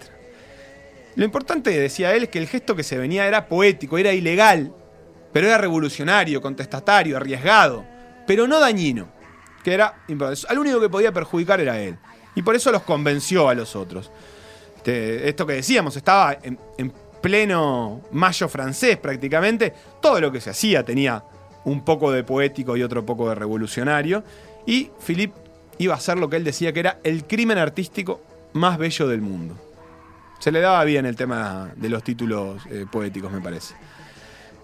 Lo 1.15 1.23
importante, 1.23 1.69
decía 1.71 2.13
él, 2.13 2.23
es 2.23 2.29
que 2.29 2.39
el 2.39 2.47
gesto 2.47 2.75
que 2.75 2.83
se 2.83 2.97
venía 2.97 3.25
era 3.25 3.47
poético, 3.47 3.97
era 3.97 4.13
ilegal, 4.13 4.73
pero 5.31 5.47
era 5.47 5.57
revolucionario, 5.57 6.41
contestatario, 6.41 7.17
arriesgado, 7.17 7.85
pero 8.27 8.47
no 8.47 8.59
dañino, 8.59 9.07
que 9.63 9.73
era. 9.73 10.03
Al 10.49 10.59
único 10.59 10.79
que 10.79 10.89
podía 10.89 11.11
perjudicar 11.11 11.61
era 11.61 11.79
él. 11.79 11.97
Y 12.35 12.41
por 12.41 12.55
eso 12.55 12.71
los 12.71 12.83
convenció 12.83 13.47
a 13.47 13.53
los 13.53 13.75
otros. 13.75 14.11
Este, 14.77 15.29
esto 15.29 15.47
que 15.47 15.53
decíamos, 15.53 15.95
estaba 15.95 16.37
en, 16.43 16.59
en 16.77 16.93
pleno 17.21 18.01
mayo 18.11 18.47
francés 18.47 18.97
prácticamente. 18.97 19.73
Todo 20.01 20.21
lo 20.21 20.31
que 20.31 20.41
se 20.41 20.51
hacía 20.51 20.83
tenía 20.83 21.23
un 21.63 21.83
poco 21.83 22.11
de 22.11 22.23
poético 22.23 22.77
y 22.77 22.83
otro 22.83 23.05
poco 23.05 23.29
de 23.29 23.35
revolucionario. 23.35 24.23
Y 24.65 24.91
Philippe 25.03 25.33
iba 25.79 25.93
a 25.93 25.97
hacer 25.97 26.17
lo 26.17 26.29
que 26.29 26.37
él 26.37 26.43
decía 26.43 26.71
que 26.71 26.81
era 26.81 26.99
el 27.03 27.25
crimen 27.25 27.57
artístico 27.57 28.21
más 28.53 28.77
bello 28.77 29.07
del 29.07 29.21
mundo. 29.21 29.64
Se 30.39 30.51
le 30.51 30.59
daba 30.59 30.83
bien 30.83 31.05
el 31.05 31.15
tema 31.15 31.71
de 31.75 31.89
los 31.89 32.03
títulos 32.03 32.61
eh, 32.69 32.85
poéticos, 32.91 33.31
me 33.31 33.41
parece. 33.41 33.73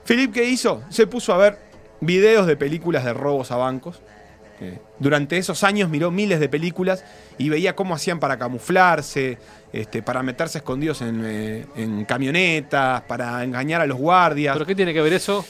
Philippe, 0.05 0.33
¿qué 0.41 0.49
hizo? 0.49 0.83
Se 0.89 1.07
puso 1.07 1.33
a 1.33 1.37
ver 1.37 1.57
videos 2.01 2.47
de 2.47 2.55
películas 2.57 3.03
de 3.05 3.13
robos 3.13 3.51
a 3.51 3.55
bancos. 3.55 4.01
Eh, 4.59 4.79
durante 4.99 5.37
esos 5.37 5.63
años 5.63 5.89
miró 5.89 6.11
miles 6.11 6.39
de 6.39 6.47
películas 6.49 7.03
y 7.39 7.49
veía 7.49 7.75
cómo 7.75 7.95
hacían 7.95 8.19
para 8.19 8.37
camuflarse, 8.37 9.39
este, 9.73 10.03
para 10.03 10.21
meterse 10.21 10.59
escondidos 10.59 11.01
en, 11.01 11.23
eh, 11.25 11.65
en 11.75 12.05
camionetas, 12.05 13.01
para 13.03 13.43
engañar 13.43 13.81
a 13.81 13.87
los 13.87 13.97
guardias. 13.97 14.53
¿Pero 14.55 14.65
qué 14.67 14.75
tiene 14.75 14.93
que 14.93 15.01
ver 15.01 15.13
eso? 15.13 15.43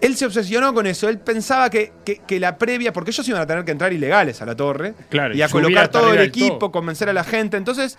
Él 0.00 0.16
se 0.16 0.26
obsesionó 0.26 0.72
con 0.74 0.86
eso. 0.88 1.08
Él 1.08 1.18
pensaba 1.18 1.70
que, 1.70 1.92
que- 2.04 2.18
que 2.26 2.40
la 2.40 2.56
previa, 2.58 2.92
porque 2.92 3.10
ellos 3.10 3.28
iban 3.28 3.42
a 3.42 3.46
tener 3.46 3.64
que 3.64 3.72
entrar 3.72 3.92
ilegales 3.92 4.40
a 4.42 4.46
la 4.46 4.56
torre 4.56 4.94
Claro, 5.08 5.36
y 5.36 5.42
a 5.42 5.48
colocar 5.48 5.88
todo 5.88 6.12
el 6.14 6.20
equipo, 6.22 6.58
todo. 6.58 6.72
convencer 6.72 7.08
a 7.08 7.12
la 7.12 7.24
gente. 7.24 7.56
Entonces, 7.56 7.96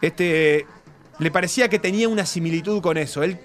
este, 0.00 0.66
le 1.18 1.30
parecía 1.30 1.68
que 1.68 1.78
tenía 1.78 2.08
una 2.08 2.26
similitud 2.26 2.80
con 2.80 2.96
eso. 2.96 3.22
Él 3.22 3.38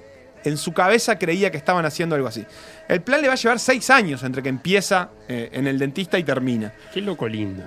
en 0.43 0.57
su 0.57 0.73
cabeza 0.73 1.17
creía 1.17 1.51
que 1.51 1.57
estaban 1.57 1.85
haciendo 1.85 2.15
algo 2.15 2.27
así. 2.27 2.45
El 2.87 3.01
plan 3.01 3.21
le 3.21 3.27
va 3.27 3.33
a 3.33 3.37
llevar 3.37 3.59
seis 3.59 3.89
años 3.89 4.23
entre 4.23 4.43
que 4.43 4.49
empieza 4.49 5.09
eh, 5.27 5.49
en 5.53 5.67
el 5.67 5.79
dentista 5.79 6.19
y 6.19 6.23
termina. 6.23 6.73
Qué 6.93 7.01
loco 7.01 7.27
lindo. 7.27 7.63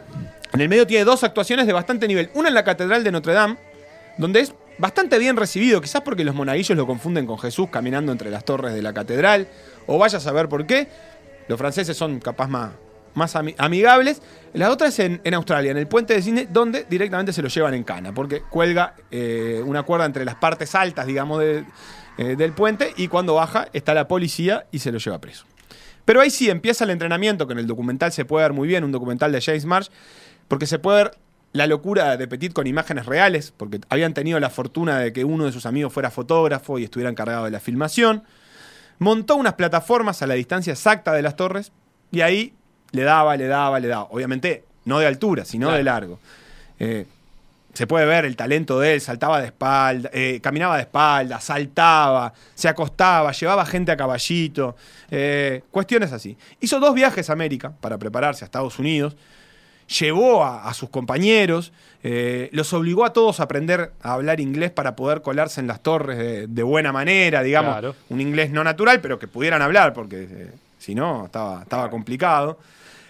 En 0.53 0.61
el 0.61 0.69
medio 0.69 0.87
tiene 0.87 1.05
dos 1.05 1.25
actuaciones 1.25 1.67
de 1.67 1.73
bastante 1.73 2.07
nivel. 2.07 2.31
Una 2.35 2.49
en 2.49 2.55
la 2.55 2.65
Catedral 2.65 3.03
de 3.03 3.13
Notre 3.13 3.33
Dame, 3.33 3.57
donde 4.19 4.41
es 4.41 4.55
bastante 4.79 5.19
bien 5.19 5.37
recibido, 5.37 5.81
quizás 5.81 6.03
porque 6.03 6.25
los 6.25 6.35
monaguillos 6.35 6.77
lo 6.77 6.87
confunden 6.87 7.27
con 7.27 7.39
Jesús 7.39 7.69
caminando 7.71 8.13
entre 8.13 8.31
las 8.31 8.45
torres 8.45 8.75
de 8.75 8.83
la 8.83 8.93
catedral, 8.93 9.49
o 9.87 9.99
vaya 9.99 10.19
a 10.19 10.21
saber 10.21 10.49
por 10.49 10.67
qué. 10.67 10.89
Los 11.49 11.59
franceses 11.59 11.97
son 11.97 12.21
capaz 12.21 12.49
más, 12.49 12.73
más 13.17 13.35
ami- 13.35 13.57
amigables. 13.59 14.23
La 14.53 14.71
otra 14.71 14.87
es 14.89 14.99
en, 15.01 15.21
Australia, 15.35 15.73
en 15.73 15.77
el 15.77 15.89
puente 15.89 16.15
de 16.15 16.23
cine, 16.23 16.47
donde 16.51 16.87
directamente 16.89 17.33
se 17.33 17.43
lo 17.43 17.49
llevan 17.49 17.75
en 17.75 17.83
cana, 17.83 18.15
porque 18.15 18.43
cuelga 18.43 18.95
eh, 19.11 19.61
una 19.65 19.83
cuerda 19.83 20.07
entre 20.07 20.25
las 20.25 20.37
partes 20.37 20.75
altas, 20.75 21.07
digamos, 21.07 21.43
eh, 21.43 21.65
del 22.17 22.53
puente, 22.53 22.95
y 22.97 23.09
cuando 23.09 23.35
baja 23.35 23.69
está 23.73 23.93
la 23.93 24.07
policía 24.07 24.67
y 24.71 24.79
se 24.79 24.93
lo 24.93 24.99
lleva 24.99 25.21
preso. 25.21 25.45
Pero 26.05 26.21
ahí 26.21 26.31
sí 26.31 26.49
empieza 26.49 26.85
el 26.85 26.91
entrenamiento, 26.91 27.47
que 27.47 27.55
en 27.55 27.59
el 27.59 27.67
documental 27.67 28.13
se 28.13 28.25
puede 28.25 28.45
ver 28.45 28.53
muy 28.53 28.69
bien, 28.69 28.85
un 28.85 28.93
documental 28.93 29.33
de 29.33 29.41
James 29.41 29.65
Marsh, 29.65 29.89
porque 30.47 30.67
se 30.67 30.79
puede 30.79 31.05
ver 31.05 31.19
la 31.53 31.67
locura 31.67 32.17
de 32.17 32.29
Petit 32.29 32.53
con 32.53 32.67
imágenes 32.67 33.07
reales, 33.07 33.53
porque 33.57 33.81
habían 33.89 34.15
tenido 34.15 34.39
la 34.39 34.51
fortuna 34.51 34.99
de 34.99 35.13
que 35.13 35.25
uno 35.25 35.47
de 35.47 35.53
sus 35.53 35.67
amigos 35.67 35.93
fuera 35.93 36.11
fotógrafo 36.11 36.79
y 36.79 36.85
estuviera 36.85 37.11
encargado 37.11 37.47
de 37.47 37.51
la 37.51 37.61
filmación. 37.61 38.25
Montó 38.99 39.37
unas 39.37 39.55
plataformas 39.55 40.23
a 40.23 40.27
la 40.27 40.35
distancia 40.35 40.73
exacta 40.73 41.13
de 41.13 41.23
las 41.23 41.35
torres 41.35 41.73
y 42.13 42.21
ahí 42.21 42.55
le 42.93 43.03
daba, 43.03 43.37
le 43.37 43.47
daba, 43.47 43.79
le 43.81 43.89
daba. 43.89 44.05
Obviamente 44.11 44.65
no 44.85 44.99
de 44.99 45.07
altura, 45.07 45.45
sino 45.45 45.67
Claro. 45.67 45.79
de 45.79 45.85
largo. 45.85 46.19
Eh, 46.79 47.07
se 47.75 47.87
puede 47.87 48.07
ver 48.07 48.25
el 48.25 48.37
talento 48.37 48.81
de 48.81 48.95
él, 48.95 49.01
saltaba 49.03 49.39
de 49.41 49.47
espalda, 49.47 50.09
eh, 50.15 50.41
caminaba 50.43 50.77
de 50.77 50.83
espalda, 50.83 51.41
saltaba, 51.41 52.33
se 52.55 52.69
acostaba, 52.69 53.33
llevaba 53.33 53.67
gente 53.67 53.93
a 53.93 53.97
caballito, 53.99 54.77
eh, 55.11 55.63
cuestiones 55.71 56.11
así. 56.13 56.39
Hizo 56.61 56.81
dos 56.81 56.95
viajes 56.95 57.29
a 57.29 57.35
América 57.35 57.73
para 57.81 57.99
prepararse 57.99 58.45
a 58.45 58.47
Estados 58.47 58.79
Unidos, 58.79 59.15
llevó 60.01 60.43
a, 60.43 60.69
a 60.69 60.73
sus 60.75 60.89
compañeros, 60.89 61.73
eh, 62.03 62.49
los 62.53 62.73
obligó 62.73 63.05
a 63.05 63.13
todos 63.13 63.41
a 63.41 63.43
aprender 63.43 63.93
a 64.03 64.15
hablar 64.15 64.41
inglés 64.41 64.71
para 64.71 64.97
poder 64.97 65.21
colarse 65.21 65.61
en 65.61 65.67
las 65.67 65.83
torres 65.83 66.17
de, 66.19 66.47
de 66.47 66.63
buena 66.63 66.93
manera, 66.93 67.43
digamos, 67.43 67.73
Claro. 67.73 67.95
un 68.09 68.21
inglés 68.23 68.51
no 68.53 68.65
natural, 68.65 69.01
pero 69.03 69.19
que 69.19 69.29
pudieran 69.29 69.61
hablar, 69.61 69.93
porque 69.93 70.49
si 70.87 70.95
no, 70.95 71.25
estaba, 71.27 71.63
estaba 71.63 71.91
complicado. 71.91 72.59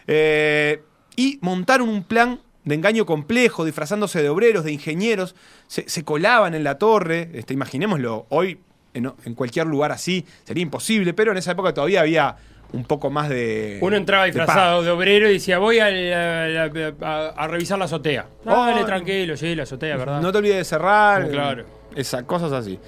Eh, 0.06 0.82
y 1.14 1.38
montaron 1.42 1.90
un 1.90 2.04
plan 2.04 2.40
de 2.64 2.74
engaño 2.74 3.04
complejo, 3.04 3.66
disfrazándose 3.66 4.22
de 4.22 4.30
obreros, 4.30 4.64
de 4.64 4.72
ingenieros, 4.72 5.34
se, 5.66 5.86
se 5.88 6.02
colaban 6.04 6.54
en 6.54 6.64
la 6.64 6.78
torre, 6.78 7.28
este, 7.34 7.52
imaginémoslo, 7.52 8.24
hoy 8.30 8.58
en, 8.94 9.12
en 9.26 9.34
cualquier 9.34 9.66
lugar 9.66 9.92
así 9.92 10.24
sería 10.44 10.62
imposible, 10.62 11.12
pero 11.12 11.32
en 11.32 11.36
esa 11.38 11.52
época 11.52 11.74
todavía 11.74 12.00
había 12.00 12.36
un 12.72 12.84
poco 12.84 13.10
más 13.10 13.28
de... 13.28 13.78
Uno 13.82 13.94
entraba 13.94 14.24
disfrazado 14.24 14.82
de, 14.82 14.90
obrero 14.90 15.28
y 15.28 15.34
decía, 15.34 15.58
voy 15.58 15.78
a, 15.80 15.86
a- 15.86 17.28
a 17.36 17.46
revisar 17.46 17.78
la 17.78 17.84
azotea. 17.84 18.26
Dale, 18.42 18.82
Oh, 18.82 18.86
tranquilo, 18.86 19.36
sí, 19.36 19.54
la 19.54 19.64
azotea, 19.64 19.96
¿verdad? 19.98 20.20
No 20.22 20.32
te 20.32 20.38
olvides 20.38 20.56
de 20.56 20.64
cerrar. 20.64 21.22
No, 21.24 21.28
claro. 21.28 21.64
Esas 21.94 22.22
cosas 22.24 22.52
así. 22.52 22.80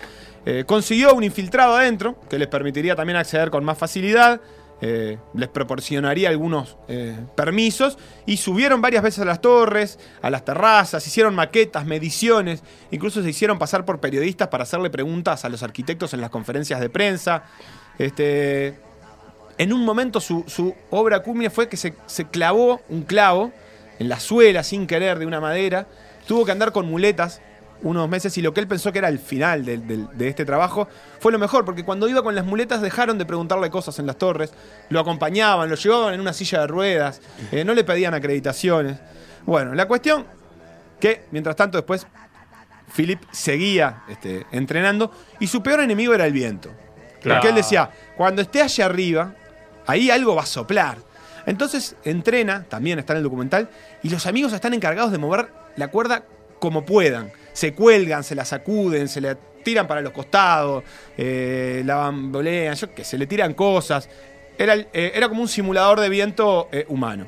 Eh, 0.44 0.64
consiguió 0.66 1.14
un 1.14 1.22
infiltrado 1.24 1.76
adentro, 1.76 2.16
que 2.30 2.38
les 2.38 2.48
permitiría 2.48 2.96
también 2.96 3.16
acceder 3.18 3.50
con 3.50 3.64
más 3.64 3.76
facilidad. 3.76 4.40
Eh, 4.80 5.18
les 5.34 5.48
proporcionaría 5.48 6.28
algunos 6.28 6.76
eh, 6.88 7.16
permisos. 7.34 7.98
Y 8.26 8.36
subieron 8.36 8.80
varias 8.80 9.02
veces 9.02 9.20
a 9.20 9.24
las 9.24 9.40
torres, 9.40 9.98
a 10.22 10.30
las 10.30 10.44
terrazas, 10.44 11.06
hicieron 11.06 11.34
maquetas, 11.34 11.84
mediciones. 11.86 12.62
Incluso 12.90 13.22
se 13.22 13.30
hicieron 13.30 13.58
pasar 13.58 13.84
por 13.84 14.00
periodistas 14.00 14.48
para 14.48 14.62
hacerle 14.62 14.90
preguntas 14.90 15.44
a 15.44 15.48
los 15.48 15.62
arquitectos 15.62 16.14
en 16.14 16.20
las 16.20 16.30
conferencias 16.30 16.80
de 16.80 16.90
prensa. 16.90 17.44
Este, 17.98 18.78
En 19.58 19.72
un 19.72 19.84
momento 19.84 20.20
su, 20.20 20.74
obra 20.90 21.22
culmine 21.22 21.50
fue 21.50 21.68
que 21.68 21.76
se 21.76 22.24
clavó 22.30 22.80
un 22.88 23.02
clavo 23.02 23.52
en 23.98 24.08
la 24.08 24.20
suela 24.20 24.62
sin 24.62 24.86
querer 24.86 25.18
de 25.18 25.26
una 25.26 25.40
madera. 25.40 25.86
Tuvo 26.26 26.44
que 26.44 26.52
andar 26.52 26.72
con 26.72 26.86
muletas 26.88 27.40
unos 27.82 28.08
meses 28.08 28.36
y 28.38 28.42
lo 28.42 28.52
que 28.52 28.60
él 28.60 28.66
pensó 28.66 28.92
que 28.92 28.98
era 28.98 29.08
el 29.08 29.18
final 29.18 29.64
del- 29.64 30.08
de, 30.16 30.28
este 30.28 30.44
trabajo 30.44 30.88
fue 31.20 31.30
lo 31.32 31.38
mejor, 31.38 31.64
porque 31.64 31.84
cuando 31.84 32.08
iba 32.08 32.22
con 32.22 32.34
las 32.34 32.44
muletas 32.44 32.82
dejaron 32.82 33.18
de 33.18 33.24
preguntarle 33.24 33.70
cosas 33.70 33.98
en 33.98 34.06
las 34.06 34.16
torres, 34.16 34.52
lo 34.88 34.98
acompañaban, 35.00 35.68
lo 35.70 35.76
llevaban 35.76 36.14
en 36.14 36.20
una 36.20 36.32
silla 36.32 36.60
de 36.62 36.66
ruedas, 36.66 37.20
eh, 37.52 37.64
no 37.64 37.74
le 37.74 37.84
pedían 37.84 38.14
acreditaciones. 38.14 38.98
Bueno, 39.46 39.74
la 39.74 39.86
cuestión 39.86 40.26
que 41.00 41.24
mientras 41.30 41.54
tanto 41.56 41.78
después 41.78 42.06
Philip 42.94 43.20
seguía 43.30 44.02
este, 44.08 44.46
entrenando 44.50 45.12
y 45.38 45.46
su 45.46 45.62
peor 45.62 45.80
enemigo 45.80 46.14
era 46.14 46.26
el 46.26 46.32
viento. 46.32 46.70
Claro. 47.20 47.40
Porque 47.40 47.48
él 47.50 47.54
decía, 47.54 47.90
cuando 48.16 48.42
esté 48.42 48.62
allá 48.62 48.86
arriba, 48.86 49.34
ahí 49.86 50.10
algo 50.10 50.34
va 50.34 50.42
a 50.42 50.46
soplar. 50.46 50.98
Entonces 51.46 51.96
entrena, 52.04 52.64
también 52.68 52.98
está 52.98 53.12
en 53.12 53.18
el 53.18 53.22
documental, 53.24 53.70
y 54.02 54.10
los 54.10 54.26
amigos 54.26 54.52
están 54.52 54.74
encargados 54.74 55.12
de 55.12 55.18
mover 55.18 55.48
la 55.76 55.88
cuerda 55.88 56.24
como 56.58 56.84
puedan. 56.84 57.30
Se 57.58 57.74
cuelgan, 57.74 58.22
se 58.22 58.36
la 58.36 58.44
sacuden, 58.44 59.08
se 59.08 59.20
la 59.20 59.36
tiran 59.64 59.88
para 59.88 60.00
los 60.00 60.12
costados, 60.12 60.84
eh, 61.16 61.82
la 61.84 61.96
bambolean, 61.96 62.76
yo 62.76 62.86
se 63.02 63.18
le 63.18 63.26
tiran 63.26 63.52
cosas. 63.52 64.08
Era, 64.56 64.76
eh, 64.76 65.10
era 65.12 65.28
como 65.28 65.42
un 65.42 65.48
simulador 65.48 65.98
de 65.98 66.08
viento 66.08 66.68
eh, 66.70 66.84
humano. 66.86 67.26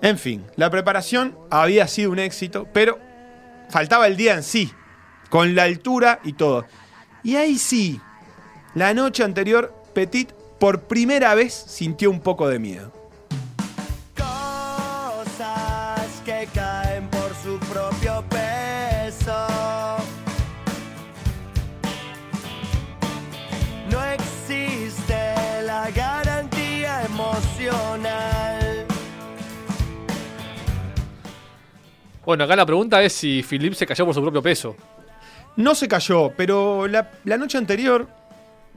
En 0.00 0.16
fin, 0.16 0.46
la 0.54 0.70
preparación 0.70 1.36
había 1.50 1.88
sido 1.88 2.12
un 2.12 2.20
éxito, 2.20 2.68
pero 2.72 3.00
faltaba 3.68 4.06
el 4.06 4.16
día 4.16 4.34
en 4.34 4.44
sí, 4.44 4.70
con 5.28 5.56
la 5.56 5.64
altura 5.64 6.20
y 6.22 6.34
todo. 6.34 6.64
Y 7.24 7.34
ahí 7.34 7.58
sí, 7.58 8.00
la 8.76 8.94
noche 8.94 9.24
anterior, 9.24 9.74
Petit 9.92 10.30
por 10.60 10.82
primera 10.82 11.34
vez 11.34 11.52
sintió 11.52 12.12
un 12.12 12.20
poco 12.20 12.46
de 12.46 12.60
miedo. 12.60 12.92
Cosas 14.16 15.98
que 16.24 16.46
Bueno, 32.26 32.44
acá 32.44 32.54
la 32.56 32.66
pregunta 32.66 33.02
es 33.02 33.12
si 33.14 33.42
Philip 33.48 33.72
se 33.74 33.86
cayó 33.86 34.04
por 34.04 34.14
su 34.14 34.20
propio 34.20 34.42
peso. 34.42 34.76
No 35.56 35.74
se 35.74 35.88
cayó, 35.88 36.32
pero 36.36 36.86
la, 36.86 37.10
la 37.24 37.38
noche 37.38 37.56
anterior 37.56 38.06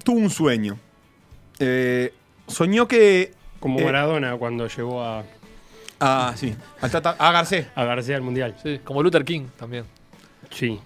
tuvo 0.03 0.19
un 0.19 0.29
sueño. 0.29 0.77
Eh, 1.59 2.13
soñó 2.47 2.87
que... 2.87 3.33
Como 3.59 3.79
eh, 3.79 3.83
Maradona 3.83 4.37
cuando 4.37 4.67
llegó 4.67 5.03
a, 5.03 5.23
Ah, 5.99 6.31
sí. 6.37 6.55
al 6.79 6.89
Tata- 6.91 7.17
A 7.19 7.31
Garcés. 7.33 7.67
a 7.75 7.83
García 7.83 8.15
al 8.15 8.21
Mundial. 8.21 8.55
Sí, 8.63 8.79
como 8.85 9.03
Luther 9.03 9.25
King 9.25 9.47
también. 9.57 9.83
Sí. 10.51 10.79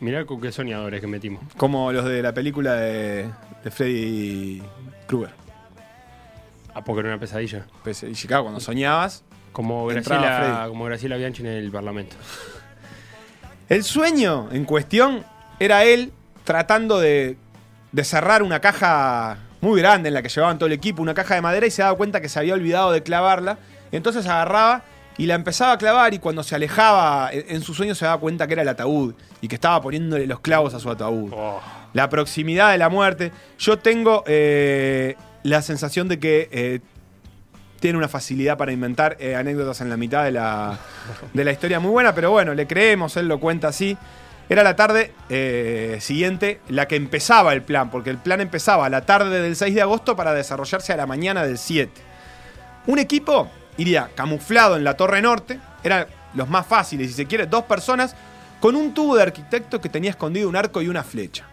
Mirá 0.00 0.24
con 0.24 0.40
qué 0.40 0.50
soñadores 0.50 1.00
que 1.00 1.06
metimos. 1.06 1.42
Como 1.56 1.92
los 1.92 2.04
de 2.06 2.22
la 2.22 2.32
película 2.34 2.74
de, 2.74 3.28
de 3.62 3.70
Freddy 3.70 4.62
Krueger. 5.06 5.34
Ah, 6.74 6.82
porque 6.82 7.00
era 7.00 7.10
una 7.10 7.20
pesadilla. 7.20 7.66
Pues, 7.84 8.02
en 8.02 8.14
Chicago, 8.14 8.44
cuando 8.44 8.60
soñabas. 8.60 9.24
Como 9.58 9.86
Graciela, 9.86 10.66
como 10.68 10.84
Graciela 10.84 11.16
Bianchi 11.16 11.42
en 11.42 11.48
el 11.48 11.72
Parlamento. 11.72 12.14
El 13.68 13.82
sueño 13.82 14.48
en 14.52 14.64
cuestión 14.64 15.24
era 15.58 15.82
él 15.82 16.12
tratando 16.44 17.00
de, 17.00 17.36
de 17.90 18.04
cerrar 18.04 18.44
una 18.44 18.60
caja 18.60 19.38
muy 19.60 19.80
grande 19.80 20.10
en 20.10 20.14
la 20.14 20.22
que 20.22 20.28
llevaban 20.28 20.58
todo 20.60 20.68
el 20.68 20.74
equipo, 20.74 21.02
una 21.02 21.12
caja 21.12 21.34
de 21.34 21.40
madera, 21.40 21.66
y 21.66 21.72
se 21.72 21.82
daba 21.82 21.96
cuenta 21.96 22.20
que 22.20 22.28
se 22.28 22.38
había 22.38 22.54
olvidado 22.54 22.92
de 22.92 23.02
clavarla. 23.02 23.58
Entonces 23.90 24.24
agarraba 24.28 24.84
y 25.16 25.26
la 25.26 25.34
empezaba 25.34 25.72
a 25.72 25.78
clavar, 25.78 26.14
y 26.14 26.20
cuando 26.20 26.44
se 26.44 26.54
alejaba 26.54 27.30
en 27.32 27.56
en 27.56 27.62
su 27.62 27.74
sueño 27.74 27.96
se 27.96 28.04
daba 28.04 28.20
cuenta 28.20 28.46
que 28.46 28.52
era 28.52 28.62
el 28.62 28.68
ataúd 28.68 29.14
y 29.40 29.48
que 29.48 29.56
estaba 29.56 29.82
poniéndole 29.82 30.28
los 30.28 30.38
clavos 30.38 30.72
a 30.74 30.78
su 30.78 30.88
ataúd. 30.88 31.32
Oh. 31.34 31.60
La 31.94 32.08
proximidad 32.08 32.70
de 32.70 32.78
la 32.78 32.90
muerte. 32.90 33.32
Yo 33.58 33.76
tengo 33.80 34.22
eh, 34.28 35.16
la 35.42 35.62
sensación 35.62 36.06
de 36.06 36.20
que 36.20 36.48
eh, 36.52 36.80
tiene 37.80 37.98
una 37.98 38.08
facilidad 38.08 38.56
para 38.56 38.72
inventar 38.72 39.16
eh, 39.20 39.36
anécdotas 39.36 39.80
en 39.80 39.88
la 39.88 39.96
mitad 39.96 40.24
de 40.24 40.32
la, 40.32 40.78
de 41.32 41.44
la 41.44 41.52
historia 41.52 41.80
muy 41.80 41.90
buena, 41.90 42.14
pero 42.14 42.30
bueno, 42.30 42.54
le 42.54 42.66
creemos, 42.66 43.16
él 43.16 43.28
lo 43.28 43.40
cuenta 43.40 43.68
así. 43.68 43.96
Era 44.48 44.62
la 44.62 44.76
tarde 44.76 45.12
eh, 45.28 45.98
siguiente 46.00 46.60
la 46.68 46.88
que 46.88 46.96
empezaba 46.96 47.52
el 47.52 47.62
plan, 47.62 47.90
porque 47.90 48.10
el 48.10 48.16
plan 48.16 48.40
empezaba 48.40 48.88
la 48.88 49.02
tarde 49.02 49.42
del 49.42 49.56
6 49.56 49.74
de 49.74 49.82
agosto 49.82 50.16
para 50.16 50.32
desarrollarse 50.32 50.92
a 50.92 50.96
la 50.96 51.06
mañana 51.06 51.44
del 51.44 51.58
7. 51.58 51.92
Un 52.86 52.98
equipo 52.98 53.50
iría 53.76 54.10
camuflado 54.14 54.76
en 54.76 54.84
la 54.84 54.96
torre 54.96 55.20
norte, 55.20 55.60
eran 55.84 56.06
los 56.34 56.48
más 56.48 56.66
fáciles, 56.66 57.08
si 57.08 57.14
se 57.14 57.26
quiere, 57.26 57.46
dos 57.46 57.64
personas 57.64 58.16
con 58.60 58.74
un 58.74 58.94
tubo 58.94 59.16
de 59.16 59.22
arquitecto 59.22 59.80
que 59.80 59.88
tenía 59.88 60.10
escondido 60.10 60.48
un 60.48 60.56
arco 60.56 60.80
y 60.80 60.88
una 60.88 61.04
flecha. 61.04 61.44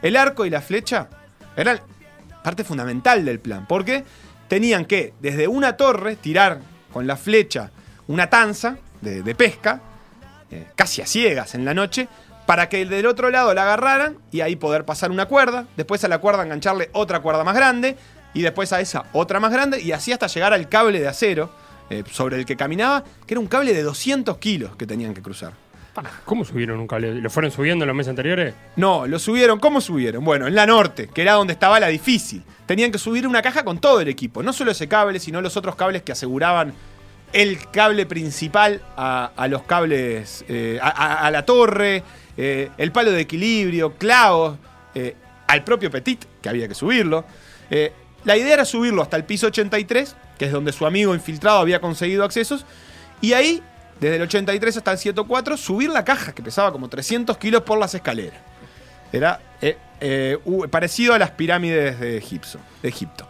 El 0.00 0.16
arco 0.16 0.46
y 0.46 0.50
la 0.50 0.60
flecha 0.60 1.08
eran 1.56 1.80
parte 2.44 2.62
fundamental 2.62 3.24
del 3.24 3.40
plan, 3.40 3.66
porque 3.66 4.04
tenían 4.48 4.84
que 4.84 5.14
desde 5.20 5.48
una 5.48 5.76
torre 5.76 6.16
tirar 6.16 6.60
con 6.92 7.06
la 7.06 7.16
flecha 7.16 7.70
una 8.08 8.30
tanza 8.30 8.76
de, 9.00 9.34
pesca, 9.34 9.80
eh, 10.50 10.66
casi 10.74 11.02
a 11.02 11.06
ciegas 11.06 11.54
en 11.54 11.64
la 11.64 11.74
noche, 11.74 12.08
para 12.46 12.68
que 12.68 12.86
del 12.86 13.06
otro 13.06 13.30
lado 13.30 13.52
la 13.54 13.62
agarraran 13.62 14.16
y 14.30 14.40
ahí 14.40 14.56
poder 14.56 14.84
pasar 14.84 15.10
una 15.10 15.26
cuerda, 15.26 15.66
después 15.76 16.02
a 16.04 16.08
la 16.08 16.18
cuerda 16.18 16.44
engancharle 16.44 16.90
otra 16.92 17.20
cuerda 17.20 17.44
más 17.44 17.54
grande, 17.54 17.96
y 18.34 18.42
después 18.42 18.72
a 18.72 18.80
esa 18.80 19.04
otra 19.12 19.40
más 19.40 19.52
grande, 19.52 19.80
y 19.80 19.92
así 19.92 20.12
hasta 20.12 20.26
llegar 20.26 20.52
al 20.52 20.68
cable 20.68 21.00
de 21.00 21.08
acero 21.08 21.50
eh, 21.90 22.04
sobre 22.10 22.36
el 22.36 22.44
que 22.44 22.56
caminaba, 22.56 23.04
que 23.26 23.34
era 23.34 23.40
un 23.40 23.46
cable 23.46 23.72
de 23.72 23.82
200 23.82 24.38
kilos 24.38 24.76
que 24.76 24.86
tenían 24.86 25.14
que 25.14 25.22
cruzar. 25.22 25.52
¿Cómo 26.24 26.44
subieron 26.44 26.78
un 26.80 26.86
cable? 26.86 27.14
¿Lo 27.14 27.30
fueron 27.30 27.50
subiendo 27.50 27.84
en 27.84 27.88
los 27.88 27.96
meses 27.96 28.10
anteriores? 28.10 28.54
No, 28.76 29.06
lo 29.06 29.18
subieron. 29.18 29.58
¿Cómo 29.60 29.80
subieron? 29.80 30.24
Bueno, 30.24 30.46
en 30.46 30.54
la 30.54 30.66
norte, 30.66 31.08
que 31.12 31.22
era 31.22 31.32
donde 31.34 31.52
estaba 31.52 31.78
la 31.80 31.88
difícil. 31.88 32.42
Tenían 32.66 32.90
que 32.92 32.98
subir 32.98 33.26
una 33.26 33.42
caja 33.42 33.64
con 33.64 33.78
todo 33.78 34.00
el 34.00 34.08
equipo. 34.08 34.42
No 34.42 34.52
solo 34.52 34.70
ese 34.72 34.88
cable, 34.88 35.18
sino 35.20 35.40
los 35.40 35.56
otros 35.56 35.76
cables 35.76 36.02
que 36.02 36.12
aseguraban 36.12 36.72
el 37.32 37.58
cable 37.70 38.06
principal 38.06 38.82
a, 38.96 39.32
a 39.36 39.48
los 39.48 39.62
cables, 39.62 40.44
eh, 40.48 40.78
a, 40.80 40.88
a- 40.88 41.26
a 41.26 41.30
la 41.30 41.44
torre, 41.44 42.02
eh, 42.36 42.70
el 42.78 42.92
palo 42.92 43.10
de 43.10 43.20
equilibrio, 43.20 43.94
clavos, 43.94 44.58
eh, 44.94 45.14
al 45.48 45.64
propio 45.64 45.90
Petit, 45.90 46.24
que 46.40 46.48
había 46.48 46.68
que 46.68 46.74
subirlo. 46.74 47.24
Eh, 47.70 47.92
la 48.24 48.36
idea 48.36 48.54
era 48.54 48.64
subirlo 48.64 49.02
hasta 49.02 49.16
el 49.16 49.24
piso 49.24 49.48
83, 49.48 50.16
que 50.38 50.46
es 50.46 50.52
donde 50.52 50.72
su 50.72 50.86
amigo 50.86 51.14
infiltrado 51.14 51.58
había 51.58 51.80
conseguido 51.80 52.24
accesos, 52.24 52.64
y 53.20 53.32
ahí, 53.32 53.62
desde 54.00 54.16
el 54.16 54.22
83 54.22 54.76
hasta 54.76 54.92
el 54.92 54.98
104, 54.98 55.56
subir 55.56 55.90
la 55.90 56.04
caja, 56.04 56.32
que 56.34 56.42
pesaba 56.42 56.72
como 56.72 56.88
300 56.88 57.36
kilos 57.38 57.62
por 57.62 57.78
las 57.78 57.94
escaleras. 57.94 58.38
Era 59.12 59.40
eh, 59.62 59.78
eh, 60.00 60.38
parecido 60.70 61.14
a 61.14 61.18
las 61.18 61.30
pirámides 61.30 61.98
de 62.00 62.18
Egipto, 62.18 62.58
de 62.82 62.88
Egipto. 62.88 63.26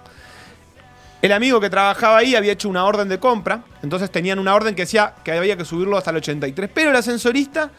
El 1.23 1.33
amigo 1.33 1.61
que 1.61 1.71
trabajaba 1.71 2.19
ahí 2.19 2.35
había 2.35 2.53
hecho 2.53 2.69
una 2.69 2.85
orden 2.85 3.09
de 3.09 3.19
compra, 3.19 3.63
entonces 3.83 4.11
tenían 4.11 4.39
una 4.39 4.55
orden 4.55 4.75
que 4.75 4.83
decía 4.83 5.15
que 5.25 5.33
había 5.33 5.57
que 5.57 5.65
subirlo 5.65 5.97
hasta 5.97 6.11
el 6.11 6.17
83. 6.19 6.71
Pero 6.73 6.91
el 6.91 6.97
ascensorista, 6.97 7.71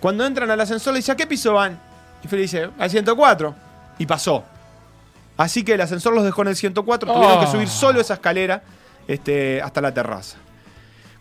cuando 0.00 0.24
entran 0.26 0.50
al 0.50 0.60
ascensor, 0.60 0.92
le 0.92 0.98
dice: 0.98 1.12
¿A 1.12 1.16
qué 1.16 1.26
piso 1.26 1.52
van? 1.54 1.80
Y 2.22 2.28
Fede 2.28 2.42
dice: 2.42 2.70
Al 2.78 2.90
104. 2.90 3.54
Y 3.98 4.06
pasó. 4.06 4.44
Así 5.36 5.64
que 5.64 5.74
el 5.74 5.80
ascensor 5.80 6.12
los 6.14 6.24
dejó 6.24 6.42
en 6.42 6.48
el 6.48 6.56
104, 6.56 7.12
tuvieron 7.12 7.40
que 7.40 7.46
Oh. 7.46 7.50
subir 7.52 7.68
solo 7.68 8.00
esa 8.00 8.14
escalera 8.14 8.62
este, 9.08 9.60
hasta 9.62 9.80
la 9.80 9.92
terraza. 9.92 10.36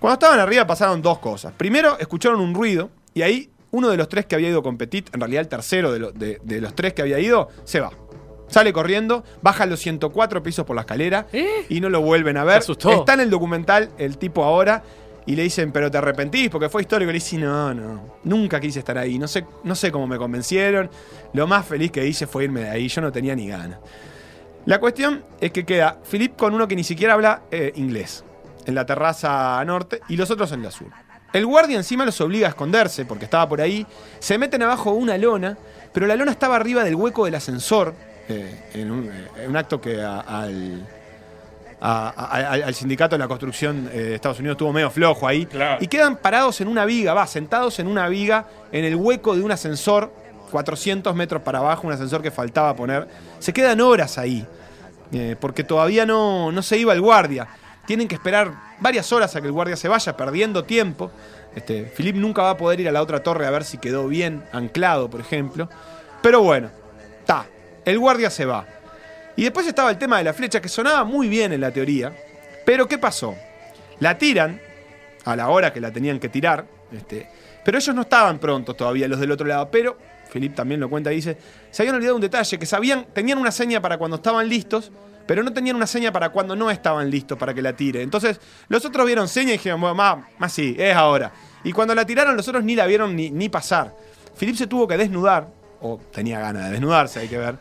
Cuando 0.02 0.14
estaban 0.16 0.40
arriba 0.40 0.66
pasaron 0.68 1.02
dos 1.02 1.20
cosas. 1.20 1.54
Primero, 1.56 1.98
escucharon 2.00 2.42
un 2.42 2.54
ruido 2.54 2.90
y 3.14 3.22
ahí 3.22 3.50
uno 3.70 3.88
de 3.88 3.96
los 3.98 4.10
tres 4.10 4.26
que 4.26 4.36
había 4.36 4.50
ido 4.50 4.62
con 4.64 4.78
Petit, 4.78 5.14
en 5.14 5.22
realidad 5.22 5.42
el 5.44 5.48
tercero 5.48 5.94
de, 5.94 6.00
lo- 6.00 6.12
de- 6.12 6.42
de 6.44 6.60
los 6.60 6.76
tres 6.76 6.94
que 6.94 7.04
había 7.04 7.20
ido, 7.20 7.48
se 7.64 7.80
va. 7.80 7.92
Sale 8.48 8.74
corriendo, 8.74 9.24
baja 9.42 9.66
los 9.66 9.80
104 9.80 10.44
pisos 10.44 10.66
por 10.66 10.76
la 10.76 10.82
escalera 10.82 11.28
¿Eh? 11.32 11.66
y 11.70 11.80
no 11.80 11.88
lo 11.90 12.02
vuelven 12.02 12.36
a 12.36 12.44
ver. 12.44 12.58
Asustó. 12.58 12.92
Está 12.92 13.14
en 13.14 13.22
el 13.22 13.30
documental 13.30 13.92
el 13.98 14.18
tipo 14.18 14.44
ahora 14.44 14.84
y 15.26 15.36
le 15.38 15.44
dicen, 15.44 15.72
pero 15.72 15.90
te 15.90 16.00
arrepentís 16.00 16.50
porque 16.50 16.68
fue 16.68 16.82
histórico. 16.82 17.12
Y 17.12 17.14
le 17.14 17.20
dice, 17.20 17.38
no, 17.38 17.74
no, 17.74 18.16
nunca 18.26 18.60
quise 18.60 18.80
estar 18.80 18.98
ahí. 18.98 19.18
No 19.20 19.28
sé, 19.30 19.46
no 19.64 19.74
sé 19.76 19.90
cómo 19.92 20.06
me 20.08 20.18
convencieron. 20.18 20.90
Lo 21.32 21.48
más 21.48 21.66
feliz 21.66 21.92
que 21.92 22.06
hice 22.06 22.28
fue 22.28 22.44
irme 22.44 22.62
de 22.62 22.70
ahí. 22.72 22.88
Yo 22.90 23.00
no 23.02 23.10
tenía 23.12 23.36
ni 23.36 23.48
ganas. 23.48 23.80
La 24.66 24.80
cuestión 24.82 25.24
es 25.40 25.52
que 25.52 25.64
queda 25.66 26.00
Philip 26.12 26.36
con 26.36 26.54
uno 26.54 26.68
que 26.68 26.76
ni 26.76 26.84
siquiera 26.84 27.14
habla 27.14 27.44
eh, 27.52 27.72
inglés 27.76 28.26
en 28.66 28.76
la 28.76 28.86
terraza 28.86 29.64
norte 29.66 30.02
y 30.10 30.18
los 30.18 30.30
otros 30.32 30.52
en 30.52 30.64
la 30.64 30.72
sur. 30.72 30.88
El 31.34 31.46
guardia 31.46 31.78
encima 31.78 32.06
los 32.06 32.20
obliga 32.22 32.48
a 32.48 32.50
esconderse 32.50 33.06
porque 33.06 33.26
estaba 33.26 33.48
por 33.48 33.62
ahí. 33.62 33.86
Se 34.20 34.38
meten 34.38 34.62
abajo 34.64 34.92
una 34.92 35.18
lona, 35.18 35.58
pero 35.94 36.06
la 36.08 36.16
lona 36.16 36.32
estaba 36.32 36.56
arriba 36.58 36.84
del 36.84 36.96
hueco 36.96 37.26
del 37.26 37.36
ascensor 37.36 37.94
eh, 38.28 38.70
en, 38.74 38.92
un, 38.92 39.06
eh, 39.06 39.28
en 39.44 39.50
un 39.50 39.58
acto 39.58 39.80
que 39.80 40.02
a- 40.02 40.20
al, 40.22 40.86
a- 41.80 42.10
a- 42.10 42.52
al- 42.52 42.64
al 42.64 42.76
sindicato 42.76 43.16
de 43.16 43.20
la 43.20 43.28
construcción 43.28 43.90
eh, 43.94 43.98
de 43.98 44.16
Estados 44.16 44.40
Unidos 44.40 44.56
estuvo 44.56 44.74
medio 44.74 44.92
flojo 44.92 45.28
ahí. 45.28 45.46
Claro. 45.46 45.78
Y 45.82 45.88
quedan 45.88 46.18
parados 46.18 46.60
en 46.62 46.68
una 46.68 46.86
viga, 46.86 47.14
va, 47.14 47.26
sentados 47.28 47.80
en 47.80 47.88
una 47.88 48.08
viga 48.10 48.46
en 48.72 48.84
el 48.86 48.96
hueco 48.96 49.36
de 49.36 49.42
un 49.42 49.52
ascensor, 49.52 50.12
400 50.52 51.16
metros 51.16 51.42
para 51.42 51.60
abajo, 51.60 51.88
un 51.88 51.94
ascensor 51.94 52.22
que 52.22 52.30
faltaba 52.30 52.76
poner. 52.76 53.08
Se 53.40 53.54
quedan 53.54 53.80
horas 53.82 54.18
ahí. 54.18 54.46
eh, 55.14 55.36
porque 55.40 55.64
todavía 55.66 56.06
no, 56.06 56.52
no 56.52 56.62
se 56.62 56.78
iba 56.78 56.94
el 56.94 57.02
guardia. 57.02 57.48
Tienen 57.86 58.08
que 58.08 58.16
esperar 58.16 58.54
varias 58.80 59.12
horas 59.12 59.36
a 59.36 59.42
que 59.42 59.48
el 59.48 59.54
guardia 59.54 59.76
se 59.76 59.88
vaya, 59.88 60.16
perdiendo 60.16 60.64
tiempo. 60.64 61.12
Este, 61.56 61.84
Philip 61.84 62.16
nunca 62.16 62.44
va 62.44 62.52
a 62.52 62.58
poder 62.58 62.80
ir 62.80 62.88
a 62.88 62.92
la 62.92 63.02
otra 63.02 63.24
torre 63.24 63.46
a 63.46 63.52
ver 63.52 63.64
si 63.64 63.78
quedó 63.78 64.08
bien 64.08 64.44
anclado, 64.52 65.10
por 65.10 65.20
ejemplo. 65.20 65.70
Pero 66.22 66.42
bueno, 66.42 66.70
está. 67.20 67.46
El 67.84 68.00
guardia 68.00 68.30
se 68.30 68.46
va. 68.46 68.66
Y 69.36 69.44
después 69.44 69.66
estaba 69.68 69.90
el 69.90 69.98
tema 69.98 70.18
de 70.18 70.24
la 70.24 70.34
flecha, 70.34 70.62
que 70.62 70.70
sonaba 70.70 71.04
muy 71.04 71.28
bien 71.28 71.54
en 71.54 71.62
la 71.62 71.72
teoría. 71.72 72.14
Pero 72.66 72.88
¿qué 72.88 72.98
pasó? 72.98 73.36
La 74.00 74.18
tiran 74.18 74.60
a 75.26 75.36
la 75.36 75.50
hora 75.50 75.74
que 75.74 75.80
la 75.80 75.92
tenían 75.92 76.20
que 76.20 76.30
tirar. 76.30 76.66
Este, 76.92 77.28
pero 77.64 77.78
ellos 77.78 77.96
no 77.96 78.02
estaban 78.04 78.40
prontos 78.40 78.76
todavía, 78.76 79.08
los 79.08 79.20
del 79.20 79.32
otro 79.32 79.48
lado. 79.48 79.70
Pero, 79.72 79.98
Philip 80.32 80.56
también 80.56 80.80
lo 80.80 80.90
cuenta 80.90 81.12
y 81.12 81.18
dice, 81.18 81.38
se 81.70 81.84
habían 81.84 81.96
olvidado 81.96 82.16
un 82.16 82.22
detalle, 82.22 82.58
que 82.58 82.66
sabían, 82.66 83.08
tenían 83.14 83.38
una 83.38 83.52
seña 83.52 83.82
para 83.82 83.98
cuando 83.98 84.18
estaban 84.18 84.48
listos, 84.48 84.92
pero 85.28 85.44
no 85.44 85.54
tenían 85.54 85.76
una 85.76 85.88
seña 85.88 86.12
para 86.12 86.30
cuando 86.30 86.56
no 86.56 86.72
estaban 86.72 87.10
listos 87.10 87.38
para 87.38 87.54
que 87.54 87.62
la 87.62 87.74
tire. 87.74 88.02
Entonces, 88.02 88.40
los 88.68 88.86
otros 88.86 89.06
vieron 89.06 89.28
seña 89.28 89.50
y 89.50 89.54
dijeron, 89.54 89.82
bueno, 89.82 89.96
más, 89.96 90.20
más 90.40 90.54
sí, 90.54 90.76
es 90.78 90.96
ahora. 90.96 91.32
Y 91.64 91.74
cuando 91.74 91.94
la 91.94 92.06
tiraron, 92.06 92.36
los 92.36 92.48
otros 92.48 92.64
ni 92.64 92.76
la 92.76 92.86
vieron 92.86 93.16
ni, 93.16 93.30
ni 93.30 93.50
pasar. 93.50 93.94
Philip 94.38 94.56
se 94.56 94.68
tuvo 94.68 94.88
que 94.88 94.98
desnudar, 94.98 95.48
o 95.82 96.00
tenía 96.12 96.40
ganas 96.40 96.66
de 96.66 96.72
desnudarse, 96.72 97.20
hay 97.20 97.28
que 97.28 97.38
ver, 97.38 97.56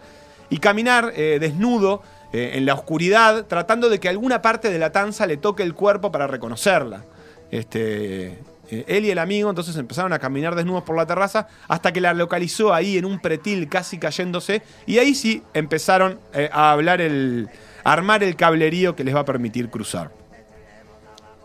y 0.48 0.59
caminar 0.59 1.12
eh, 1.16 1.38
desnudo 1.40 2.02
eh, 2.33 2.52
en 2.54 2.66
la 2.66 2.74
oscuridad, 2.74 3.46
tratando 3.46 3.88
de 3.88 3.98
que 3.98 4.09
alguna 4.09 4.40
parte 4.40 4.70
de 4.70 4.78
la 4.78 4.92
tanza 4.92 5.26
le 5.26 5.37
toque 5.37 5.62
el 5.62 5.74
cuerpo 5.74 6.12
para 6.12 6.26
reconocerla. 6.26 7.04
Este, 7.50 8.38
eh, 8.70 8.85
él 8.87 9.04
y 9.04 9.11
el 9.11 9.18
amigo 9.18 9.50
entonces 9.50 9.76
empezaron 9.76 10.12
a 10.12 10.18
caminar 10.18 10.54
desnudos 10.54 10.85
por 10.85 10.96
la 10.96 11.06
terraza 11.06 11.48
hasta 11.68 11.92
que 11.92 12.00
la 12.00 12.14
localizó 12.14 12.72
ahí 12.72 12.98
en 12.98 13.04
un 13.04 13.20
pretil 13.20 13.68
casi 13.68 13.98
cayéndose 13.98 14.62
y 14.87 14.98
ahí 14.98 15.14
sí 15.14 15.42
empezaron 15.54 16.20
eh, 16.33 16.48
a 16.52 16.72
hablar 16.72 17.00
el 17.00 17.48
a 17.85 17.92
armar 17.92 18.22
el 18.22 18.37
cablerío 18.37 18.94
que 18.94 19.04
les 19.04 19.14
va 19.14 19.20
a 19.20 19.24
permitir 19.24 19.70
cruzar. 19.70 20.11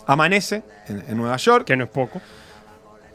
Amanece 0.06 0.64
en, 0.88 1.04
en 1.08 1.18
Nueva 1.18 1.38
York. 1.38 1.66
Que 1.66 1.76
no 1.76 1.86
es 1.86 1.90
poco. 1.90 2.22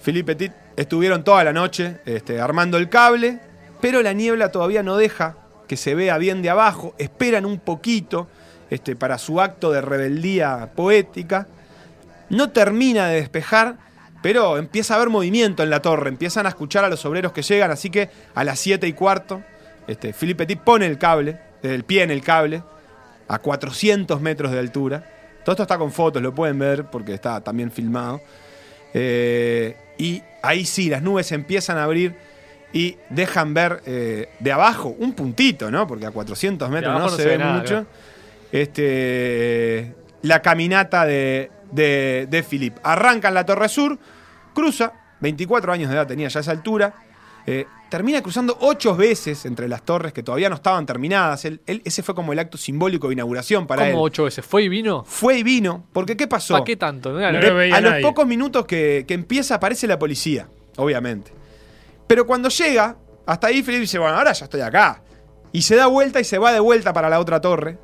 Philippe 0.03 0.35
Petit 0.35 0.53
estuvieron 0.77 1.23
toda 1.23 1.44
la 1.44 1.53
noche 1.53 1.99
este, 2.07 2.40
armando 2.40 2.79
el 2.79 2.88
cable, 2.88 3.38
pero 3.81 4.03
la 4.03 4.12
niebla 4.12 4.51
todavía 4.51 4.83
no 4.83 4.96
deja 4.96 5.37
que 5.68 5.77
se 5.77 5.94
vea 5.94 6.18
bien 6.18 6.42
de 6.42 6.51
abajo. 6.51 6.94
Esperan 6.99 7.44
un 7.44 7.59
poquito 7.59 8.27
este, 8.70 8.96
para 8.96 9.18
su 9.18 9.40
acto 9.40 9.70
de 9.70 9.83
rebeldía 9.83 10.70
poética. 10.75 11.46
No 12.31 12.51
termina 12.51 13.09
de 13.09 13.16
despejar, 13.16 13.77
pero 14.22 14.59
empieza 14.59 14.94
a 14.94 14.96
haber 14.96 15.09
movimiento 15.09 15.62
en 15.62 15.70
la 15.70 15.80
torre. 15.80 16.09
Empiezan 16.09 16.46
a 16.46 16.50
escuchar 16.50 16.85
a 16.85 16.88
los 16.88 17.04
obreros 17.04 17.33
que 17.33 17.42
llegan, 17.42 17.70
así 17.70 17.90
que 17.90 18.11
a 18.35 18.44
las 18.44 18.59
7 18.59 18.87
y 18.87 18.92
cuarto, 18.92 19.42
este, 19.87 20.12
Philippe 20.12 20.46
Petit 20.46 20.61
pone 20.62 20.87
el 20.87 20.98
cable, 20.98 21.38
el 21.62 21.85
pie 21.85 22.02
en 22.02 22.11
el 22.11 22.22
cable, 22.22 22.62
a 23.28 23.38
400 23.38 24.20
metros 24.20 24.52
de 24.52 24.59
altura. 24.59 25.04
Todo 25.44 25.52
esto 25.52 25.62
está 25.62 25.78
con 25.78 25.92
fotos, 25.92 26.20
lo 26.20 26.35
pueden 26.35 26.59
ver 26.59 26.85
porque 26.85 27.14
está 27.14 27.40
también 27.40 27.70
filmado. 27.70 28.20
Eh, 28.92 29.76
y 29.98 30.22
ahí 30.42 30.64
sí, 30.64 30.88
las 30.90 31.02
nubes 31.02 31.33
empiezan 31.33 31.78
a 31.78 31.85
abrir 31.85 32.14
y 32.72 32.96
dejan 33.09 33.54
ver 33.54 33.83
eh, 33.87 34.28
de 34.38 34.52
abajo 34.52 34.94
un 34.98 35.14
puntito, 35.14 35.70
¿no? 35.70 35.87
Porque 35.87 36.06
a 36.06 36.11
400 36.11 36.68
metros 36.70 36.98
no, 36.98 37.09
se, 37.09 37.24
ve 37.24 37.30
ve 37.30 37.38
nada, 37.38 37.54
mucho. 37.54 37.66
claro. 37.68 37.87
Este, 38.52 39.94
la 40.22 40.42
caminata 40.42 41.06
de, 41.06 41.50
de, 41.72 42.26
de 42.30 42.42
Philip. 42.42 42.76
Arranca 42.83 43.28
en 43.28 43.35
la 43.35 43.44
Torre 43.46 43.68
Sur, 43.68 43.98
cruza, 44.54 44.92
24 45.20 45.72
años 45.72 45.88
de 45.90 45.96
edad 45.96 46.06
tenía 46.06 46.28
ya 46.28 46.40
a 46.40 46.42
esa 46.42 46.50
altura. 46.52 46.94
eh, 47.46 47.66
termina 47.88 48.22
cruzando 48.22 48.56
ocho 48.61 48.94
veces 48.94 49.44
entre 49.46 49.66
las 49.66 49.83
torres 49.83 50.12
que 50.12 50.22
todavía 50.22 50.48
no 50.48 50.54
estaban 50.56 50.85
terminadas. 50.87 51.44
Él- 51.46 51.61
él- 51.66 51.83
ese 51.85 52.02
fue 52.02 52.14
como 52.14 52.33
el 52.33 52.38
acto 52.38 52.56
simbólico 52.59 53.09
de 53.09 53.14
inauguración 53.14 53.66
para 53.66 53.87
él. 53.87 53.92
¿Cómo 53.92 54.04
ocho 54.04 54.24
veces? 54.24 54.44
¿Fue 54.44 54.62
y 54.62 54.68
vino? 54.68 55.04
Fue 55.04 55.38
y 55.38 55.42
vino, 55.42 55.85
porque 55.92 56.16
¿qué 56.16 56.28
pasó? 56.28 56.54
¿Para 56.54 56.64
qué 56.64 56.76
tanto? 56.76 57.11
No 57.12 57.18
era- 57.18 57.33
No 57.33 57.40
De- 57.40 57.48
lo 57.48 57.54
veía 57.56 57.76
a 57.76 57.80
los 57.80 57.90
nadie. 57.92 58.02
pocos 58.04 58.26
minutos 58.26 58.66
que, 58.66 59.04
que 59.09 59.14
empieza 59.14 59.56
aparece 59.56 59.87
la 59.88 59.98
policía, 59.98 60.48
obviamente. 60.76 61.33
Pero 62.06 62.26
cuando 62.26 62.48
llega, 62.50 62.96
hasta 63.26 63.46
ahí 63.48 63.62
Felipe 63.62 63.80
dice, 63.80 63.98
bueno, 63.98 64.16
ahora 64.16 64.33
ya 64.33 64.44
estoy 64.44 64.61
acá. 64.61 65.02
Y 65.50 65.62
se 65.62 65.74
da 65.74 65.87
vuelta 65.87 66.20
y 66.20 66.24
se 66.24 66.38
va 66.38 66.52
de 66.52 66.61
vuelta 66.61 66.92
para 66.92 67.09
la 67.09 67.18
otra 67.18 67.40
torre. 67.40 67.78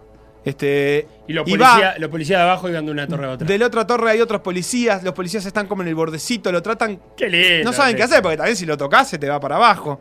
Este, 0.47 1.09
Y 1.27 1.33
los 1.33 1.43
policías 1.45 1.99
los 1.99 2.09
policías 2.09 2.39
de 2.39 2.45
abajo 2.45 2.69
iban 2.69 2.87
de 2.87 2.93
una 2.93 3.09
torre 3.09 3.27
a 3.27 3.31
otra. 3.31 3.49
de 3.49 3.59
la 3.59 3.67
otra 3.67 3.85
torre 3.85 4.13
hay 4.13 4.21
otros 4.21 4.43
policías, 4.43 5.03
los 5.03 5.13
policías 5.13 5.45
están 5.45 5.67
como 5.67 5.83
en 5.83 5.89
el 5.89 5.97
bordecito, 5.97 6.53
lo 6.53 6.63
tratan... 6.63 7.01
Qué 7.17 7.29
lindo. 7.29 7.65
No 7.65 7.73
saben 7.73 7.97
qué 7.97 8.05
hacer, 8.05 8.23
porque 8.23 8.37
también 8.37 8.57
si 8.57 8.65
lo 8.65 8.77
tocas 8.77 9.09
se 9.09 9.19
te 9.19 9.29
va 9.29 9.41
para 9.41 9.57
abajo. 9.57 9.99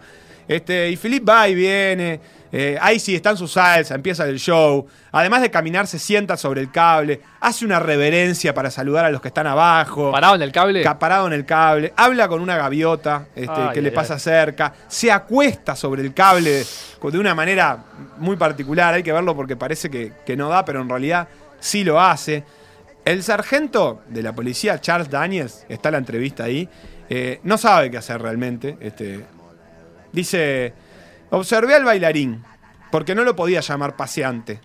Este, 0.47 0.91
y 0.91 0.97
Philip 0.97 1.27
va 1.27 1.49
y 1.49 1.55
viene. 1.55 2.19
Eh, 2.51 2.77
ahí 2.81 2.99
sí 2.99 3.15
está 3.15 3.31
en 3.31 3.37
su 3.37 3.47
salsa, 3.47 3.95
empieza 3.95 4.25
el 4.25 4.37
show. 4.39 4.85
Además 5.11 5.41
de 5.41 5.51
caminar, 5.51 5.87
se 5.87 5.99
sienta 5.99 6.37
sobre 6.37 6.61
el 6.61 6.71
cable, 6.71 7.21
hace 7.41 7.65
una 7.65 7.79
reverencia 7.79 8.53
para 8.53 8.71
saludar 8.71 9.05
a 9.05 9.09
los 9.11 9.21
que 9.21 9.27
están 9.29 9.47
abajo. 9.47 10.11
¿Parado 10.11 10.35
en 10.35 10.41
el 10.41 10.51
cable? 10.51 10.81
Ca- 10.83 10.97
parado 10.99 11.27
en 11.27 11.33
el 11.33 11.45
cable, 11.45 11.93
habla 11.97 12.27
con 12.27 12.41
una 12.41 12.55
gaviota 12.57 13.27
este, 13.35 13.51
Ay, 13.53 13.69
que 13.73 13.81
le 13.81 13.91
pasa 13.91 14.13
ay. 14.15 14.19
cerca, 14.19 14.73
se 14.87 15.11
acuesta 15.11 15.75
sobre 15.75 16.01
el 16.01 16.13
cable 16.13 16.49
de, 16.49 16.65
de 17.11 17.19
una 17.19 17.35
manera 17.35 17.77
muy 18.17 18.35
particular, 18.35 18.93
hay 18.93 19.03
que 19.03 19.11
verlo 19.13 19.35
porque 19.35 19.55
parece 19.55 19.89
que, 19.89 20.13
que 20.25 20.35
no 20.37 20.49
da, 20.49 20.63
pero 20.65 20.81
en 20.81 20.89
realidad 20.89 21.27
sí 21.59 21.83
lo 21.83 21.99
hace. 21.99 22.43
El 23.03 23.21
sargento 23.21 24.01
de 24.07 24.23
la 24.23 24.33
policía, 24.33 24.81
Charles 24.81 25.09
Daniels, 25.09 25.65
está 25.69 25.89
en 25.89 25.93
la 25.93 25.99
entrevista 25.99 26.45
ahí, 26.45 26.67
eh, 27.07 27.39
no 27.43 27.57
sabe 27.57 27.91
qué 27.91 27.97
hacer 27.97 28.19
realmente. 28.21 28.77
Este, 28.79 29.23
dice, 30.11 30.73
observé 31.29 31.75
al 31.75 31.83
bailarín, 31.83 32.43
porque 32.91 33.15
no 33.15 33.23
lo 33.23 33.35
podía 33.35 33.61
llamar 33.61 33.95
paseante. 33.95 34.59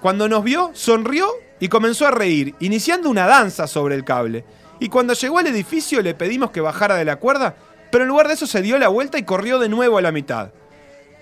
Cuando 0.00 0.28
nos 0.28 0.44
vio, 0.44 0.70
sonrió 0.74 1.28
y 1.60 1.68
comenzó 1.68 2.06
a 2.06 2.10
reír, 2.10 2.54
iniciando 2.60 3.10
una 3.10 3.26
danza 3.26 3.66
sobre 3.66 3.94
el 3.94 4.04
cable. 4.04 4.44
Y 4.78 4.88
cuando 4.88 5.14
llegó 5.14 5.38
al 5.38 5.46
edificio 5.46 6.00
le 6.02 6.14
pedimos 6.14 6.50
que 6.50 6.60
bajara 6.60 6.94
de 6.94 7.04
la 7.04 7.16
cuerda, 7.16 7.56
pero 7.90 8.04
en 8.04 8.08
lugar 8.08 8.28
de 8.28 8.34
eso 8.34 8.46
se 8.46 8.62
dio 8.62 8.78
la 8.78 8.88
vuelta 8.88 9.18
y 9.18 9.24
corrió 9.24 9.58
de 9.58 9.68
nuevo 9.68 9.98
a 9.98 10.02
la 10.02 10.12
mitad. 10.12 10.50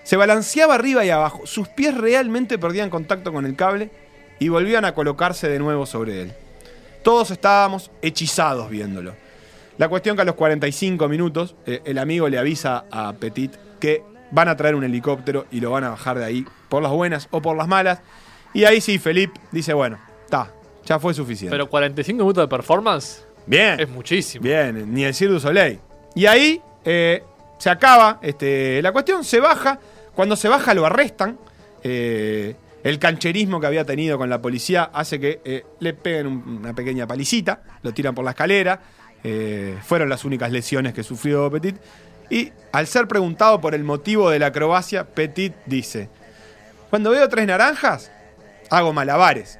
Se 0.03 0.15
balanceaba 0.15 0.75
arriba 0.75 1.03
y 1.03 1.09
abajo, 1.09 1.41
sus 1.45 1.67
pies 1.67 1.97
realmente 1.97 2.57
perdían 2.57 2.89
contacto 2.89 3.33
con 3.33 3.45
el 3.45 3.55
cable 3.55 3.89
y 4.39 4.49
volvían 4.49 4.85
a 4.85 4.93
colocarse 4.93 5.49
de 5.49 5.59
nuevo 5.59 5.85
sobre 5.85 6.21
él. 6.21 6.33
Todos 7.03 7.31
estábamos 7.31 7.89
hechizados 8.01 8.69
viéndolo. 8.69 9.15
La 9.77 9.89
cuestión 9.89 10.15
que 10.15 10.23
a 10.23 10.25
los 10.25 10.35
45 10.35 11.07
minutos 11.07 11.55
eh, 11.65 11.81
el 11.85 11.97
amigo 11.99 12.27
le 12.29 12.37
avisa 12.39 12.85
a 12.91 13.13
Petit 13.13 13.53
que 13.79 14.03
van 14.31 14.47
a 14.49 14.55
traer 14.57 14.75
un 14.75 14.83
helicóptero 14.83 15.45
y 15.51 15.59
lo 15.59 15.71
van 15.71 15.83
a 15.83 15.89
bajar 15.89 16.17
de 16.19 16.25
ahí 16.25 16.45
por 16.69 16.81
las 16.81 16.91
buenas 16.91 17.27
o 17.31 17.41
por 17.41 17.55
las 17.55 17.67
malas. 17.67 18.01
Y 18.53 18.63
ahí 18.65 18.81
sí, 18.81 18.97
Felipe 18.97 19.39
dice, 19.51 19.73
bueno, 19.73 19.99
está, 20.25 20.51
ya 20.85 20.99
fue 20.99 21.13
suficiente. 21.13 21.51
Pero 21.53 21.69
45 21.69 22.23
minutos 22.23 22.43
de 22.43 22.47
performance 22.47 23.23
bien, 23.45 23.79
es 23.79 23.87
muchísimo. 23.89 24.43
bien, 24.43 24.93
ni 24.93 25.03
el 25.03 25.13
Cirque 25.13 25.33
du 25.33 25.39
Soleil. 25.39 25.79
Y 26.15 26.25
ahí 26.25 26.59
eh, 26.83 27.23
se 27.59 27.69
acaba 27.69 28.19
este, 28.23 28.81
la 28.81 28.91
cuestión, 28.91 29.23
se 29.23 29.39
baja. 29.39 29.79
Cuando 30.15 30.35
se 30.35 30.47
baja 30.49 30.73
lo 30.73 30.85
arrestan. 30.85 31.37
Eh, 31.83 32.55
el 32.83 32.99
cancherismo 32.99 33.59
que 33.59 33.67
había 33.67 33.85
tenido 33.85 34.17
con 34.17 34.29
la 34.29 34.41
policía 34.41 34.89
hace 34.93 35.19
que 35.19 35.41
eh, 35.45 35.65
le 35.79 35.93
peguen 35.93 36.27
un- 36.27 36.57
una 36.61 36.73
pequeña 36.73 37.05
palicita, 37.05 37.61
lo 37.83 37.91
tiran 37.93 38.15
por 38.15 38.23
la 38.25 38.31
escalera. 38.31 38.79
Eh, 39.29 39.77
fueron 39.83 40.07
las 40.07 40.23
únicas 40.23 40.51
lesiones 40.53 40.93
que 40.93 41.03
sufrió 41.03 41.51
Petit. 41.51 41.75
Y 42.29 42.53
al 42.71 42.87
ser 42.87 43.09
preguntado 43.09 43.59
por 43.59 43.75
el 43.75 43.83
motivo 43.83 44.29
de 44.29 44.39
la 44.39 44.47
acrobacia, 44.47 45.03
Petit 45.03 45.53
dice: 45.65 46.09
Cuando 46.89 47.11
veo 47.11 47.27
tres 47.27 47.45
naranjas, 47.45 48.09
hago 48.69 48.93
malabares. 48.93 49.59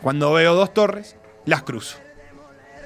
Cuando 0.00 0.32
veo 0.32 0.54
dos 0.54 0.72
torres, 0.72 1.16
las 1.44 1.64
cruzo. 1.64 1.98